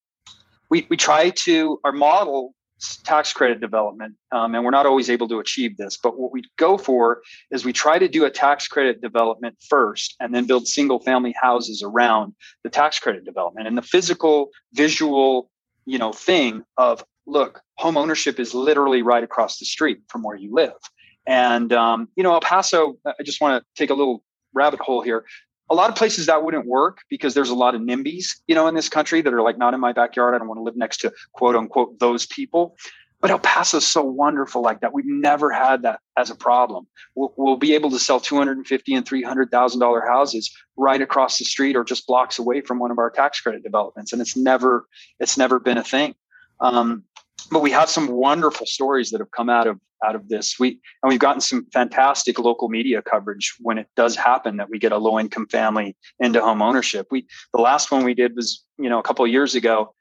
we 0.69 0.87
we 0.89 0.97
try 0.97 1.29
to 1.29 1.79
our 1.83 1.91
model 1.91 2.55
tax 3.03 3.31
credit 3.31 3.61
development, 3.61 4.15
um, 4.31 4.55
and 4.55 4.63
we're 4.63 4.71
not 4.71 4.87
always 4.87 5.07
able 5.07 5.27
to 5.27 5.39
achieve 5.39 5.77
this. 5.77 5.97
But 6.01 6.19
what 6.19 6.31
we 6.31 6.43
go 6.57 6.79
for 6.79 7.21
is 7.51 7.63
we 7.63 7.73
try 7.73 7.99
to 7.99 8.07
do 8.07 8.25
a 8.25 8.31
tax 8.31 8.67
credit 8.67 9.01
development 9.01 9.57
first, 9.69 10.15
and 10.19 10.33
then 10.33 10.47
build 10.47 10.67
single 10.67 10.99
family 10.99 11.35
houses 11.39 11.83
around 11.85 12.33
the 12.63 12.69
tax 12.69 12.97
credit 12.97 13.23
development. 13.23 13.67
And 13.67 13.77
the 13.77 13.83
physical, 13.83 14.49
visual, 14.73 15.51
you 15.85 15.97
know, 15.97 16.11
thing 16.11 16.63
of 16.77 17.03
look, 17.25 17.61
home 17.77 17.97
ownership 17.97 18.39
is 18.39 18.53
literally 18.53 19.01
right 19.01 19.23
across 19.23 19.57
the 19.57 19.65
street 19.65 19.99
from 20.07 20.23
where 20.23 20.35
you 20.35 20.53
live. 20.53 20.73
And 21.27 21.71
um, 21.73 22.07
you 22.15 22.23
know, 22.23 22.33
El 22.33 22.41
Paso. 22.41 22.97
I 23.05 23.23
just 23.23 23.41
want 23.41 23.61
to 23.61 23.79
take 23.79 23.89
a 23.89 23.93
little 23.93 24.23
rabbit 24.53 24.79
hole 24.79 25.01
here. 25.01 25.25
A 25.69 25.75
lot 25.75 25.89
of 25.89 25.95
places 25.95 26.25
that 26.25 26.43
wouldn't 26.43 26.65
work 26.65 26.99
because 27.09 27.33
there's 27.33 27.49
a 27.49 27.55
lot 27.55 27.75
of 27.75 27.81
NIMBYs, 27.81 28.41
you 28.47 28.55
know, 28.55 28.67
in 28.67 28.75
this 28.75 28.89
country 28.89 29.21
that 29.21 29.33
are 29.33 29.41
like 29.41 29.57
not 29.57 29.73
in 29.73 29.79
my 29.79 29.93
backyard. 29.93 30.35
I 30.35 30.37
don't 30.37 30.47
want 30.47 30.57
to 30.57 30.63
live 30.63 30.75
next 30.75 30.97
to 30.97 31.13
quote 31.33 31.55
unquote 31.55 31.99
those 31.99 32.25
people. 32.25 32.75
But 33.21 33.29
El 33.29 33.39
Paso 33.39 33.77
is 33.77 33.85
so 33.85 34.01
wonderful 34.01 34.63
like 34.63 34.81
that. 34.81 34.93
We've 34.93 35.05
never 35.05 35.51
had 35.51 35.83
that 35.83 35.99
as 36.17 36.31
a 36.31 36.35
problem. 36.35 36.87
We'll, 37.15 37.31
we'll 37.37 37.55
be 37.55 37.75
able 37.75 37.91
to 37.91 37.99
sell 37.99 38.19
250 38.19 38.93
and 38.95 39.05
300 39.05 39.51
thousand 39.51 39.79
dollar 39.79 40.01
houses 40.05 40.51
right 40.75 41.01
across 41.01 41.37
the 41.37 41.45
street 41.45 41.75
or 41.75 41.83
just 41.83 42.07
blocks 42.07 42.39
away 42.39 42.61
from 42.61 42.79
one 42.79 42.89
of 42.89 42.97
our 42.97 43.11
tax 43.11 43.39
credit 43.39 43.63
developments, 43.63 44.11
and 44.11 44.21
it's 44.21 44.35
never 44.35 44.87
it's 45.19 45.37
never 45.37 45.59
been 45.59 45.77
a 45.77 45.83
thing. 45.83 46.15
Um, 46.59 47.03
but 47.51 47.61
we 47.61 47.71
have 47.71 47.89
some 47.89 48.07
wonderful 48.07 48.65
stories 48.65 49.11
that 49.11 49.19
have 49.19 49.31
come 49.31 49.49
out 49.49 49.67
of 49.67 49.79
out 50.03 50.15
of 50.15 50.27
this. 50.29 50.59
We 50.59 50.79
and 51.03 51.09
we've 51.09 51.19
gotten 51.19 51.41
some 51.41 51.67
fantastic 51.71 52.39
local 52.39 52.69
media 52.69 53.01
coverage 53.01 53.53
when 53.59 53.77
it 53.77 53.87
does 53.95 54.15
happen 54.15 54.57
that 54.57 54.69
we 54.69 54.79
get 54.79 54.91
a 54.91 54.97
low 54.97 55.19
income 55.19 55.47
family 55.47 55.95
into 56.19 56.41
home 56.41 56.61
ownership. 56.61 57.07
We 57.11 57.27
the 57.53 57.61
last 57.61 57.91
one 57.91 58.03
we 58.03 58.13
did 58.13 58.35
was 58.35 58.63
you 58.79 58.89
know 58.89 58.99
a 58.99 59.03
couple 59.03 59.25
of 59.25 59.31
years 59.31 59.55
ago, 59.55 59.93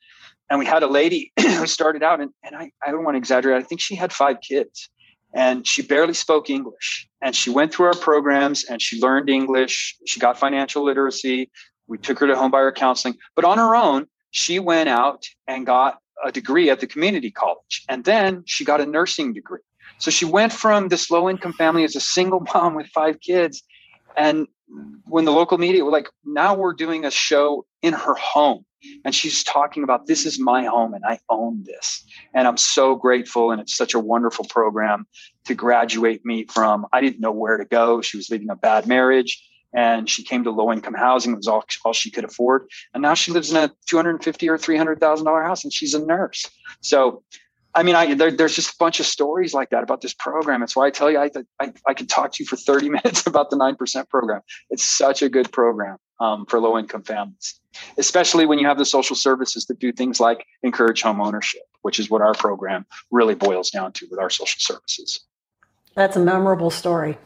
and 0.51 0.59
we 0.59 0.67
had 0.67 0.83
a 0.83 0.89
lady 0.89 1.33
who 1.41 1.67
started 1.67 2.03
out 2.03 2.21
and, 2.21 2.33
and 2.45 2.57
I, 2.57 2.73
I 2.85 2.91
don't 2.91 3.05
want 3.05 3.15
to 3.15 3.19
exaggerate. 3.19 3.57
I 3.57 3.63
think 3.63 3.81
she 3.81 3.95
had 3.95 4.13
five 4.13 4.41
kids 4.41 4.91
and 5.33 5.67
she 5.67 5.83
barely 5.83 6.15
spoke 6.15 6.51
English. 6.51 7.09
And 7.23 7.37
she 7.37 7.51
went 7.51 7.73
through 7.73 7.87
our 7.87 7.95
programs 7.95 8.65
and 8.65 8.83
she 8.83 9.01
learned 9.01 9.31
English. 9.31 9.97
She 10.07 10.19
got 10.19 10.39
financial 10.39 10.85
literacy. 10.85 11.51
We 11.87 11.99
took 11.99 12.19
her 12.19 12.27
to 12.27 12.35
homebuyer 12.35 12.75
counseling, 12.75 13.17
but 13.37 13.45
on 13.45 13.59
her 13.59 13.75
own, 13.75 14.07
she 14.33 14.59
went 14.59 14.89
out 14.89 15.25
and 15.47 15.67
got 15.67 15.99
a 16.25 16.31
degree 16.31 16.71
at 16.71 16.81
the 16.81 16.87
community 16.87 17.31
college. 17.31 17.85
And 17.89 18.05
then 18.05 18.43
she 18.47 18.65
got 18.65 18.81
a 18.81 18.87
nursing 18.87 19.33
degree. 19.33 19.61
So 19.99 20.11
she 20.11 20.25
went 20.25 20.53
from 20.53 20.89
this 20.89 21.11
low 21.11 21.29
income 21.29 21.53
family 21.53 21.85
as 21.85 21.97
a 21.97 22.01
single 22.01 22.41
mom 22.55 22.75
with 22.75 22.87
five 22.89 23.21
kids. 23.21 23.63
And 24.17 24.47
when 25.07 25.25
the 25.25 25.33
local 25.33 25.59
media 25.59 25.85
were 25.85 25.91
like, 25.91 26.09
now 26.25 26.55
we're 26.55 26.73
doing 26.73 27.05
a 27.05 27.11
show 27.11 27.67
in 27.83 27.93
her 27.93 28.15
home. 28.15 28.65
And 29.05 29.15
she's 29.15 29.43
talking 29.45 29.83
about 29.83 30.07
this 30.07 30.27
is 30.27 30.39
my 30.39 30.65
home 30.65 30.95
and 30.95 31.05
I 31.05 31.19
own 31.29 31.65
this. 31.65 32.05
And 32.35 32.47
I'm 32.47 32.57
so 32.57 32.95
grateful. 32.95 33.51
And 33.51 33.61
it's 33.61 33.77
such 33.77 33.95
a 33.95 34.01
wonderful 34.01 34.45
program 34.47 35.07
to 35.45 35.55
graduate 35.55 36.25
me 36.25 36.47
from. 36.47 36.87
I 36.93 37.01
didn't 37.01 37.21
know 37.21 37.33
where 37.33 37.57
to 37.57 37.65
go. 37.65 38.01
She 38.01 38.17
was 38.17 38.31
leaving 38.31 38.51
a 38.51 38.57
bad 38.57 38.87
marriage 38.87 39.43
and 39.73 40.09
she 40.09 40.23
came 40.23 40.45
to 40.45 40.51
low 40.51 40.73
income 40.73 40.95
housing. 40.95 41.33
It 41.33 41.37
was 41.37 41.47
all, 41.47 41.65
all 41.85 41.93
she 41.93 42.11
could 42.11 42.25
afford. 42.25 42.69
And 42.95 43.03
now 43.03 43.15
she 43.15 43.33
lives 43.33 43.51
in 43.51 43.57
a 43.57 43.71
250 43.89 44.49
or 44.49 44.59
$300,000 44.59 45.47
house 45.47 45.65
and 45.65 45.73
she's 45.73 45.95
a 45.95 46.05
nurse. 46.05 46.51
So, 46.81 47.23
I 47.75 47.85
mean, 47.85 47.95
I, 47.95 48.15
there, 48.15 48.33
there's 48.33 48.57
just 48.57 48.71
a 48.71 48.77
bunch 48.81 48.99
of 48.99 49.07
stories 49.07 49.55
like 49.55 49.71
that 49.71 49.85
about 49.85 50.01
this 50.01 50.15
program. 50.15 50.63
It's 50.63 50.75
why 50.75 50.87
I 50.87 50.91
tell 50.91 51.11
you, 51.11 51.19
I, 51.19 51.31
I, 51.61 51.73
I 51.87 51.95
could 51.95 52.09
talk 52.09 52.33
to 52.33 52.43
you 52.43 52.47
for 52.47 52.57
30 52.57 52.89
minutes 52.91 53.27
about 53.27 53.51
the 53.51 53.57
9% 53.57 54.09
program. 54.09 54.41
It's 54.71 54.85
such 54.85 55.23
a 55.23 55.29
good 55.29 55.53
program 55.53 55.99
um, 56.19 56.47
for 56.47 56.59
low 56.59 56.77
income 56.77 57.03
families, 57.03 57.60
especially 57.99 58.47
when 58.47 58.59
you 58.59 58.67
have 58.67 58.79
the 58.79 58.85
social 58.85 59.17
services 59.17 59.67
that 59.67 59.79
do 59.79 59.93
things 59.93 60.21
like 60.21 60.47
encourage 60.63 61.03
home 61.03 61.21
ownership, 61.21 61.63
which 61.83 61.99
is 61.99 62.11
what 62.11 62.23
our 62.23 62.35
program 62.35 62.87
really 63.11 63.35
boils 63.35 63.71
down 63.71 63.93
to 63.93 64.07
with 64.11 64.19
our 64.19 64.31
social 64.31 64.61
services. 64.61 65.21
That's 65.95 66.17
a 66.17 66.21
memorable 66.21 66.71
story. 66.71 67.19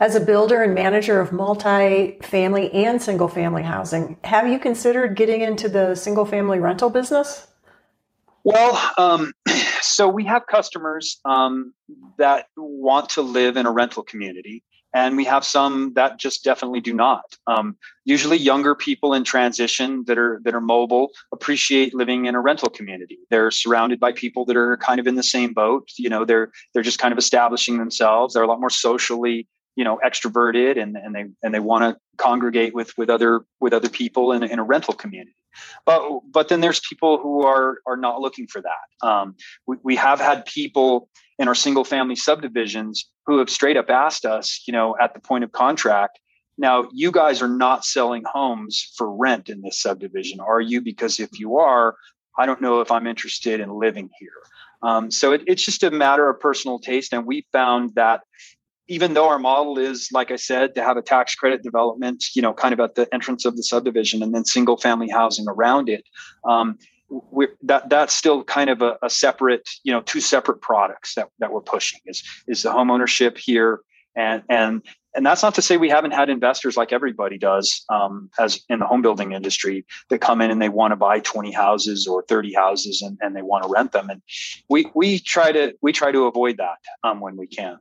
As 0.00 0.16
a 0.16 0.20
builder 0.20 0.62
and 0.62 0.74
manager 0.74 1.20
of 1.20 1.32
multi-family 1.32 2.72
and 2.74 3.00
single-family 3.00 3.62
housing, 3.62 4.16
have 4.24 4.48
you 4.48 4.58
considered 4.58 5.14
getting 5.14 5.42
into 5.42 5.68
the 5.68 5.94
single-family 5.94 6.58
rental 6.58 6.90
business? 6.90 7.46
Well, 8.42 8.90
um, 8.98 9.32
so 9.80 10.08
we 10.08 10.24
have 10.24 10.46
customers 10.48 11.20
um, 11.24 11.72
that 12.18 12.46
want 12.56 13.10
to 13.10 13.22
live 13.22 13.56
in 13.56 13.66
a 13.66 13.70
rental 13.70 14.02
community, 14.02 14.64
and 14.94 15.16
we 15.16 15.24
have 15.24 15.44
some 15.44 15.92
that 15.94 16.18
just 16.18 16.44
definitely 16.44 16.80
do 16.80 16.92
not. 16.92 17.24
Um, 17.46 17.76
usually, 18.04 18.36
younger 18.36 18.74
people 18.74 19.14
in 19.14 19.24
transition 19.24 20.04
that 20.06 20.18
are 20.18 20.40
that 20.44 20.54
are 20.54 20.60
mobile 20.60 21.10
appreciate 21.32 21.94
living 21.94 22.26
in 22.26 22.34
a 22.34 22.40
rental 22.40 22.68
community. 22.68 23.18
They're 23.30 23.50
surrounded 23.50 24.00
by 24.00 24.12
people 24.12 24.44
that 24.46 24.56
are 24.56 24.76
kind 24.78 25.00
of 25.00 25.06
in 25.06 25.14
the 25.14 25.22
same 25.22 25.52
boat. 25.52 25.88
You 25.96 26.10
know, 26.10 26.24
they're 26.24 26.50
they're 26.72 26.82
just 26.82 26.98
kind 26.98 27.12
of 27.12 27.18
establishing 27.18 27.78
themselves. 27.78 28.34
They're 28.34 28.42
a 28.42 28.48
lot 28.48 28.60
more 28.60 28.70
socially 28.70 29.46
you 29.76 29.84
know 29.84 30.00
extroverted 30.04 30.80
and, 30.80 30.96
and 30.96 31.14
they 31.14 31.26
and 31.42 31.54
they 31.54 31.60
want 31.60 31.82
to 31.82 32.00
congregate 32.16 32.74
with 32.74 32.96
with 32.96 33.10
other 33.10 33.44
with 33.60 33.72
other 33.72 33.88
people 33.88 34.32
in, 34.32 34.42
in 34.42 34.58
a 34.58 34.64
rental 34.64 34.94
community. 34.94 35.34
But 35.84 36.20
but 36.30 36.48
then 36.48 36.60
there's 36.60 36.80
people 36.80 37.18
who 37.18 37.42
are 37.44 37.78
are 37.86 37.96
not 37.96 38.20
looking 38.20 38.46
for 38.46 38.62
that. 38.62 39.06
Um, 39.06 39.36
we, 39.66 39.76
we 39.82 39.96
have 39.96 40.20
had 40.20 40.44
people 40.46 41.08
in 41.38 41.48
our 41.48 41.54
single 41.54 41.84
family 41.84 42.16
subdivisions 42.16 43.10
who 43.26 43.38
have 43.38 43.50
straight 43.50 43.76
up 43.76 43.90
asked 43.90 44.24
us 44.24 44.62
you 44.66 44.72
know 44.72 44.96
at 45.00 45.14
the 45.14 45.20
point 45.20 45.44
of 45.44 45.52
contract 45.52 46.18
now 46.58 46.88
you 46.92 47.10
guys 47.10 47.42
are 47.42 47.48
not 47.48 47.84
selling 47.84 48.22
homes 48.26 48.92
for 48.96 49.14
rent 49.14 49.48
in 49.48 49.62
this 49.62 49.80
subdivision 49.80 50.40
are 50.40 50.60
you? 50.60 50.80
Because 50.80 51.20
if 51.20 51.38
you 51.38 51.58
are 51.58 51.96
i 52.38 52.46
don't 52.46 52.60
know 52.62 52.80
if 52.80 52.90
i'm 52.90 53.06
interested 53.06 53.60
in 53.60 53.70
living 53.70 54.08
here. 54.18 54.30
Um, 54.82 55.10
so 55.10 55.32
it, 55.32 55.42
it's 55.46 55.64
just 55.64 55.82
a 55.84 55.90
matter 55.90 56.28
of 56.28 56.40
personal 56.40 56.78
taste 56.78 57.12
and 57.12 57.26
we 57.26 57.46
found 57.52 57.94
that 57.94 58.22
even 58.92 59.14
though 59.14 59.26
our 59.26 59.38
model 59.38 59.78
is, 59.78 60.10
like 60.12 60.30
I 60.30 60.36
said, 60.36 60.74
to 60.74 60.82
have 60.82 60.98
a 60.98 61.02
tax 61.02 61.34
credit 61.34 61.62
development, 61.62 62.24
you 62.34 62.42
know, 62.42 62.52
kind 62.52 62.74
of 62.74 62.80
at 62.80 62.94
the 62.94 63.08
entrance 63.14 63.46
of 63.46 63.56
the 63.56 63.62
subdivision 63.62 64.22
and 64.22 64.34
then 64.34 64.44
single 64.44 64.76
family 64.76 65.08
housing 65.08 65.46
around 65.48 65.88
it, 65.88 66.04
um, 66.44 66.78
that 67.62 67.88
that's 67.88 68.14
still 68.14 68.44
kind 68.44 68.68
of 68.68 68.82
a, 68.82 68.98
a, 69.02 69.08
separate, 69.08 69.66
you 69.82 69.92
know, 69.92 70.02
two 70.02 70.20
separate 70.20 70.60
products 70.60 71.14
that, 71.14 71.28
that 71.38 71.52
we're 71.52 71.62
pushing 71.62 72.00
is 72.04 72.22
is 72.46 72.62
the 72.62 72.70
home 72.70 72.90
ownership 72.90 73.38
here. 73.38 73.80
And 74.14 74.42
and 74.50 74.82
and 75.14 75.24
that's 75.24 75.42
not 75.42 75.54
to 75.54 75.62
say 75.62 75.78
we 75.78 75.88
haven't 75.88 76.10
had 76.10 76.28
investors 76.28 76.76
like 76.76 76.92
everybody 76.92 77.38
does 77.38 77.84
um, 77.88 78.28
as 78.38 78.60
in 78.68 78.78
the 78.78 78.86
home 78.86 79.00
building 79.00 79.32
industry 79.32 79.86
that 80.10 80.20
come 80.20 80.42
in 80.42 80.50
and 80.50 80.60
they 80.60 80.68
want 80.68 80.92
to 80.92 80.96
buy 80.96 81.20
20 81.20 81.50
houses 81.50 82.06
or 82.06 82.24
30 82.28 82.52
houses 82.52 83.00
and, 83.00 83.18
and 83.22 83.34
they 83.34 83.42
want 83.42 83.64
to 83.64 83.70
rent 83.70 83.92
them. 83.92 84.10
And 84.10 84.20
we 84.68 84.90
we 84.94 85.18
try 85.18 85.50
to 85.50 85.74
we 85.80 85.92
try 85.92 86.12
to 86.12 86.26
avoid 86.26 86.58
that 86.58 86.76
um, 87.04 87.20
when 87.20 87.38
we 87.38 87.46
can 87.46 87.78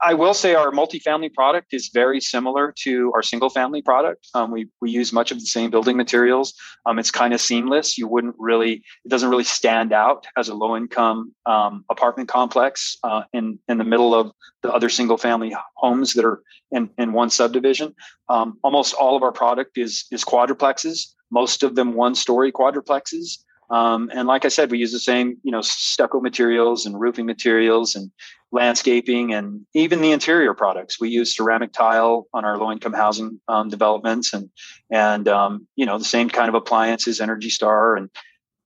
I 0.00 0.12
will 0.12 0.34
say 0.34 0.54
our 0.54 0.70
multifamily 0.70 1.32
product 1.32 1.72
is 1.72 1.90
very 1.92 2.20
similar 2.20 2.74
to 2.80 3.12
our 3.14 3.22
single 3.22 3.48
family 3.48 3.80
product. 3.80 4.26
Um, 4.34 4.50
we, 4.50 4.68
we 4.80 4.90
use 4.90 5.12
much 5.12 5.30
of 5.30 5.40
the 5.40 5.46
same 5.46 5.70
building 5.70 5.96
materials. 5.96 6.52
Um, 6.84 6.98
it's 6.98 7.10
kind 7.10 7.32
of 7.32 7.40
seamless. 7.40 7.96
You 7.96 8.06
wouldn't 8.06 8.34
really, 8.38 8.82
it 9.04 9.08
doesn't 9.08 9.30
really 9.30 9.44
stand 9.44 9.92
out 9.92 10.26
as 10.36 10.48
a 10.48 10.54
low 10.54 10.76
income 10.76 11.34
um, 11.46 11.84
apartment 11.90 12.28
complex 12.28 12.96
uh, 13.04 13.22
in, 13.32 13.58
in 13.68 13.78
the 13.78 13.84
middle 13.84 14.14
of 14.14 14.32
the 14.62 14.70
other 14.70 14.90
single 14.90 15.16
family 15.16 15.56
homes 15.76 16.12
that 16.12 16.26
are 16.26 16.42
in, 16.70 16.90
in 16.98 17.12
one 17.12 17.30
subdivision. 17.30 17.94
Um, 18.28 18.58
almost 18.62 18.92
all 18.94 19.16
of 19.16 19.22
our 19.22 19.32
product 19.32 19.78
is, 19.78 20.04
is 20.10 20.24
quadruplexes, 20.24 21.14
most 21.30 21.62
of 21.62 21.74
them 21.74 21.94
one 21.94 22.14
story 22.14 22.52
quadruplexes. 22.52 23.38
Um, 23.70 24.10
and 24.14 24.28
like 24.28 24.44
I 24.44 24.48
said, 24.48 24.70
we 24.70 24.78
use 24.78 24.92
the 24.92 25.00
same, 25.00 25.38
you 25.42 25.50
know, 25.50 25.60
stucco 25.60 26.20
materials 26.20 26.86
and 26.86 27.00
roofing 27.00 27.26
materials 27.26 27.96
and 27.96 28.12
landscaping 28.52 29.34
and 29.34 29.66
even 29.74 30.00
the 30.00 30.12
interior 30.12 30.54
products. 30.54 31.00
We 31.00 31.08
use 31.08 31.36
ceramic 31.36 31.72
tile 31.72 32.26
on 32.32 32.44
our 32.44 32.56
low-income 32.58 32.92
housing 32.92 33.40
um, 33.48 33.68
developments 33.68 34.32
and 34.32 34.50
and 34.90 35.28
um, 35.28 35.66
you 35.76 35.86
know 35.86 35.98
the 35.98 36.04
same 36.04 36.30
kind 36.30 36.48
of 36.48 36.54
appliances, 36.54 37.20
Energy 37.20 37.50
Star, 37.50 37.96
and 37.96 38.08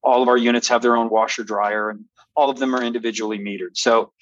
all 0.02 0.22
of 0.22 0.28
our 0.28 0.36
units 0.36 0.68
have 0.68 0.82
their 0.82 0.96
own 0.96 1.10
washer 1.10 1.44
dryer, 1.44 1.90
and 1.90 2.04
all 2.34 2.50
of 2.50 2.58
them 2.58 2.74
are 2.74 2.82
individually 2.82 3.38
metered. 3.38 3.76
So 3.76 4.12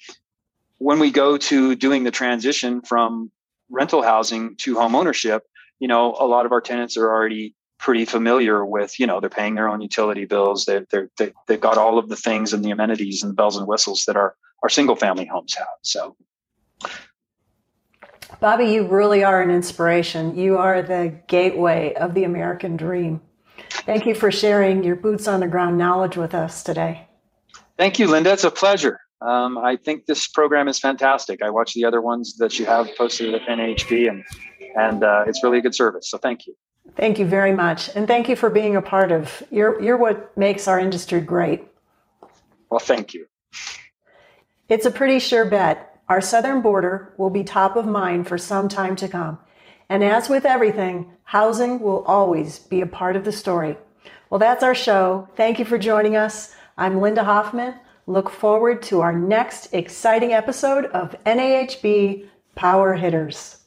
when 0.77 0.99
we 0.99 1.11
go 1.11 1.37
to 1.37 1.75
doing 1.75 2.03
the 2.03 2.11
transition 2.11 2.81
from 2.81 3.31
rental 3.69 4.01
housing 4.01 4.55
to 4.57 4.79
home 4.79 4.95
ownership, 4.95 5.43
you 5.79 5.87
know, 5.87 6.15
a 6.19 6.25
lot 6.25 6.45
of 6.45 6.51
our 6.51 6.61
tenants 6.61 6.97
are 6.97 7.07
already 7.07 7.53
pretty 7.79 8.03
familiar 8.03 8.65
with 8.65 8.99
you 8.99 9.07
know 9.07 9.21
they're 9.21 9.29
paying 9.29 9.55
their 9.55 9.69
own 9.69 9.79
utility 9.79 10.25
bills 10.25 10.65
they're, 10.65 10.85
they're, 10.91 11.09
they, 11.17 11.31
they've 11.47 11.61
got 11.61 11.77
all 11.77 11.97
of 11.97 12.09
the 12.09 12.15
things 12.17 12.51
and 12.51 12.63
the 12.63 12.71
amenities 12.71 13.23
and 13.23 13.29
the 13.29 13.35
bells 13.35 13.55
and 13.55 13.65
whistles 13.65 14.03
that 14.05 14.17
our, 14.17 14.35
our 14.63 14.69
single 14.69 14.95
family 14.95 15.25
homes 15.25 15.55
have 15.55 15.67
so 15.81 16.15
bobby 18.39 18.65
you 18.65 18.87
really 18.87 19.23
are 19.23 19.41
an 19.41 19.49
inspiration 19.49 20.37
you 20.37 20.57
are 20.57 20.81
the 20.81 21.13
gateway 21.27 21.93
of 21.95 22.13
the 22.13 22.23
american 22.23 22.77
dream 22.77 23.21
Thank 23.69 24.05
you 24.05 24.15
for 24.15 24.31
sharing 24.31 24.83
your 24.83 24.95
boots 24.95 25.27
on 25.27 25.39
the 25.39 25.47
ground 25.47 25.77
knowledge 25.77 26.17
with 26.17 26.33
us 26.33 26.63
today. 26.63 27.07
Thank 27.77 27.99
you, 27.99 28.07
Linda. 28.07 28.31
It's 28.31 28.43
a 28.43 28.51
pleasure. 28.51 28.99
Um, 29.21 29.57
I 29.57 29.75
think 29.75 30.05
this 30.05 30.27
program 30.27 30.67
is 30.67 30.79
fantastic. 30.79 31.41
I 31.41 31.49
watch 31.49 31.73
the 31.73 31.85
other 31.85 32.01
ones 32.01 32.37
that 32.37 32.57
you 32.57 32.65
have 32.65 32.89
posted 32.97 33.33
at 33.33 33.41
NAHB, 33.41 34.09
and 34.09 34.23
and 34.77 35.03
uh, 35.03 35.25
it's 35.27 35.43
really 35.43 35.57
a 35.57 35.61
good 35.61 35.75
service. 35.75 36.09
So 36.09 36.17
thank 36.17 36.47
you. 36.47 36.55
Thank 36.95 37.19
you 37.19 37.25
very 37.25 37.53
much, 37.53 37.89
and 37.95 38.07
thank 38.07 38.29
you 38.29 38.35
for 38.35 38.49
being 38.49 38.75
a 38.75 38.81
part 38.81 39.11
of. 39.11 39.43
You're 39.51 39.81
you're 39.81 39.97
what 39.97 40.35
makes 40.37 40.67
our 40.67 40.79
industry 40.79 41.19
great. 41.19 41.67
Well, 42.69 42.79
thank 42.79 43.13
you. 43.13 43.25
It's 44.69 44.85
a 44.85 44.91
pretty 44.91 45.17
sure 45.17 45.45
bet. 45.45 45.99
Our 46.07 46.21
southern 46.21 46.61
border 46.61 47.11
will 47.17 47.31
be 47.31 47.43
top 47.43 47.75
of 47.75 47.87
mind 47.87 48.27
for 48.27 48.37
some 48.37 48.69
time 48.69 48.95
to 48.97 49.07
come. 49.07 49.39
And 49.89 50.03
as 50.03 50.29
with 50.29 50.45
everything, 50.45 51.11
housing 51.23 51.79
will 51.79 52.03
always 52.03 52.59
be 52.59 52.81
a 52.81 52.85
part 52.85 53.15
of 53.15 53.25
the 53.25 53.31
story. 53.31 53.77
Well, 54.29 54.37
that's 54.37 54.61
our 54.61 54.75
show. 54.75 55.27
Thank 55.35 55.57
you 55.57 55.65
for 55.65 55.79
joining 55.79 56.15
us. 56.15 56.53
I'm 56.77 57.01
Linda 57.01 57.23
Hoffman. 57.23 57.79
Look 58.05 58.29
forward 58.29 58.83
to 58.83 59.01
our 59.01 59.11
next 59.11 59.73
exciting 59.73 60.33
episode 60.33 60.85
of 60.85 61.15
NAHB 61.25 62.27
Power 62.53 62.93
Hitters. 62.93 63.58